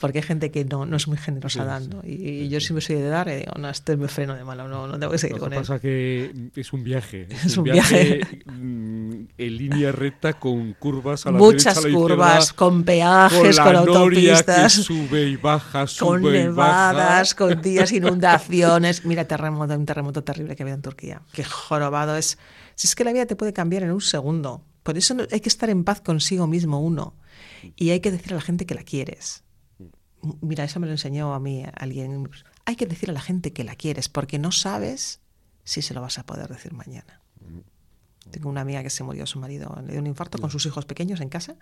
Porque 0.00 0.18
hay 0.18 0.22
gente 0.22 0.50
que 0.52 0.64
no, 0.64 0.86
no 0.86 0.96
es 0.96 1.08
muy 1.08 1.18
generosa 1.18 1.64
dando. 1.64 2.02
Y, 2.04 2.48
yo 2.48 2.60
siempre 2.60 2.80
soy 2.82 2.96
de 2.96 3.08
dar 3.08 3.28
y 3.28 3.36
digo, 3.36 3.52
no, 3.58 3.68
este 3.68 3.96
me 3.96 4.06
freno 4.06 4.36
de 4.36 4.44
malo, 4.44 4.68
no, 4.68 4.86
no 4.86 4.98
tengo 4.98 5.10
que 5.10 5.18
seguir 5.18 5.38
con 5.38 5.52
él. 5.52 5.58
Lo 5.58 5.62
que 5.62 5.68
pasa 5.68 5.80
que 5.80 6.50
es 6.54 6.72
un 6.72 6.84
viaje. 6.84 7.26
Es, 7.48 7.56
un 7.56 7.64
viaje, 7.64 8.20
mm, 8.44 9.12
en 9.38 9.56
línea 9.56 9.90
recta 9.90 10.34
con 10.34 10.74
curvas 10.74 11.24
a 11.26 11.32
la 11.32 11.38
Muchas 11.38 11.76
derecha, 11.76 11.88
a 11.88 11.90
la 11.90 11.96
curvas, 11.96 12.52
con 12.52 12.84
peajes, 12.84 13.58
con, 13.58 13.76
autopistas. 13.76 14.76
Que 14.76 14.82
sube 14.82 15.28
y 15.28 15.36
baja, 15.36 15.86
sube 15.86 16.08
con 16.08 16.32
nevadas, 16.32 17.30
y 17.30 17.34
baja. 17.34 17.54
con 17.54 17.62
días 17.62 17.90
inundaciones. 17.92 19.04
Mira, 19.06 19.24
terremoto, 19.24 19.74
un 19.74 19.86
terremoto 19.86 20.22
terrible 20.22 20.54
que 20.54 20.62
había 20.62 20.74
en 20.74 20.82
Turquía. 20.82 21.22
Qué 21.32 21.42
jorobado 21.42 22.16
es. 22.16 22.38
Si 22.74 22.86
es 22.86 22.94
que 22.94 23.04
la 23.04 23.12
vida 23.12 23.26
te 23.26 23.34
puede 23.34 23.52
cambiar 23.52 23.82
en 23.82 23.90
un 23.90 24.00
segundo. 24.00 24.64
Por 24.82 24.96
eso 24.96 25.16
hay 25.32 25.40
que 25.40 25.48
estar 25.48 25.70
en 25.70 25.84
paz 25.84 26.00
consigo 26.00 26.46
mismo 26.46 26.80
uno. 26.80 27.14
Y 27.76 27.90
hay 27.90 28.00
que 28.00 28.12
decir 28.12 28.32
a 28.32 28.36
la 28.36 28.42
gente 28.42 28.66
que 28.66 28.74
la 28.74 28.82
quieres 28.82 29.42
Mira, 30.40 30.64
eso 30.64 30.80
me 30.80 30.86
lo 30.86 30.92
enseñó 30.92 31.34
a 31.34 31.40
mí 31.40 31.64
alguien. 31.74 32.28
Hay 32.64 32.76
que 32.76 32.86
decir 32.86 33.10
a 33.10 33.12
la 33.12 33.20
gente 33.20 33.52
que 33.52 33.64
la 33.64 33.76
quieres 33.76 34.08
porque 34.08 34.38
no 34.38 34.52
sabes 34.52 35.20
si 35.64 35.82
se 35.82 35.94
lo 35.94 36.00
vas 36.00 36.18
a 36.18 36.26
poder 36.26 36.48
decir 36.48 36.72
mañana. 36.72 37.20
Tengo 38.30 38.48
una 38.48 38.60
amiga 38.60 38.82
que 38.82 38.90
se 38.90 39.04
murió 39.04 39.26
su 39.26 39.38
marido, 39.38 39.74
le 39.86 39.92
dio 39.92 40.00
un 40.00 40.06
infarto 40.06 40.38
con 40.38 40.50
sus 40.50 40.66
hijos 40.66 40.84
pequeños 40.84 41.20
en 41.20 41.28
casa 41.28 41.56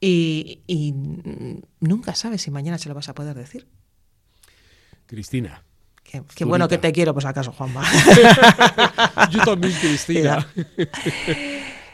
y, 0.00 0.94
nunca 1.80 2.14
sabes 2.14 2.42
si 2.42 2.50
mañana 2.50 2.78
se 2.78 2.88
lo 2.88 2.94
vas 2.94 3.08
a 3.08 3.14
poder 3.14 3.34
decir. 3.34 3.66
Cristina. 5.06 5.62
Qué, 6.02 6.44
bueno 6.44 6.68
que 6.68 6.78
te 6.78 6.92
quiero, 6.92 7.12
pues 7.12 7.26
acaso, 7.26 7.52
Juanma. 7.52 7.82
Yo 9.30 9.44
también, 9.44 9.72
Cristina. 9.80 10.46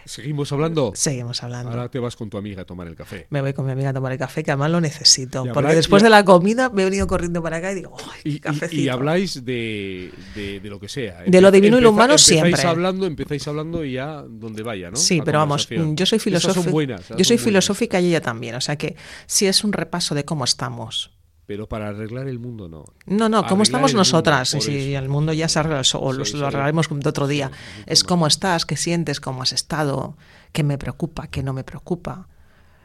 ¿Seguimos 0.04 0.52
hablando? 0.52 0.92
Seguimos 0.94 1.42
hablando. 1.42 1.70
Ahora 1.70 1.88
te 1.90 1.98
vas 1.98 2.16
con 2.16 2.30
tu 2.30 2.38
amiga 2.38 2.62
a 2.62 2.64
tomar 2.64 2.86
el 2.86 2.94
café. 2.94 3.26
Me 3.30 3.40
voy 3.40 3.52
con 3.52 3.66
mi 3.66 3.72
amiga 3.72 3.90
a 3.90 3.92
tomar 3.92 4.12
el 4.12 4.18
café, 4.18 4.42
que 4.42 4.50
además 4.50 4.70
lo 4.70 4.80
necesito. 4.80 5.44
porque 5.52 5.74
después 5.74 6.02
de 6.02 6.10
la 6.10 6.24
comida 6.24 6.70
me 6.70 6.82
he 6.82 6.84
venido 6.84 7.06
corriendo 7.06 7.42
para 7.42 7.58
acá 7.58 7.72
y 7.72 7.76
digo, 7.76 7.96
¡ay, 8.12 8.40
y, 8.70 8.80
y, 8.82 8.88
habláis 8.88 9.44
de, 9.44 10.12
de, 10.34 10.60
lo 10.64 10.80
que 10.80 10.88
sea. 10.88 11.22
De 11.26 11.40
lo 11.40 11.50
divino 11.50 11.78
y 11.78 11.80
lo 11.80 11.90
humano 11.90 12.18
siempre. 12.18 12.50
Empezáis 12.50 12.70
hablando, 12.70 13.06
empezáis 13.06 13.46
hablando 13.48 13.84
y 13.84 13.92
ya 13.92 14.22
donde 14.22 14.62
vaya, 14.62 14.90
¿no? 14.90 14.96
Sí, 14.96 15.22
pero 15.24 15.38
vamos, 15.38 15.68
yo 15.68 16.06
soy 16.06 16.18
filosófica. 16.18 17.00
Yo 17.16 17.24
soy 17.24 17.38
filosófica 17.38 18.00
y 18.00 18.08
ella 18.08 18.20
también. 18.20 18.54
O 18.54 18.60
sea 18.60 18.76
que 18.76 18.96
si 19.26 19.46
es 19.46 19.64
un 19.64 19.72
repaso 19.72 20.14
de 20.14 20.24
cómo 20.24 20.44
estamos 20.44 21.10
pero 21.46 21.68
para 21.68 21.88
arreglar 21.88 22.28
el 22.28 22.38
mundo 22.38 22.68
no. 22.68 22.85
No, 23.07 23.28
no, 23.28 23.46
¿cómo 23.46 23.62
estamos 23.62 23.94
nosotras? 23.94 24.55
y 24.55 24.61
si 24.61 24.94
el 24.94 25.09
mundo 25.09 25.33
ya 25.33 25.48
se 25.48 25.59
arregla, 25.59 25.83
o 25.94 26.12
lo, 26.12 26.24
arreglaremos 26.46 26.88
de 26.90 27.09
otro 27.09 27.26
día. 27.26 27.50
es 27.87 28.05
cómo 28.05 28.26
estás, 28.26 28.64
qué 28.64 28.76
sientes, 28.76 29.20
cómo 29.20 29.42
has 29.42 29.52
estado, 29.52 30.16
qué 30.52 30.62
me 30.62 30.78
preocupa, 30.78 31.26
qué 31.26 31.42
no 31.42 31.52
me 31.52 31.64
preocupa. 31.64 32.28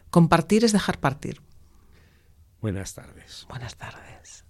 Compartir 0.10 0.64
es 0.64 0.72
dejar 0.72 1.00
partir. 1.00 1.42
Buenas 2.62 2.94
tardes. 2.94 3.46
Buenas 3.50 3.76
tardes. 3.76 4.44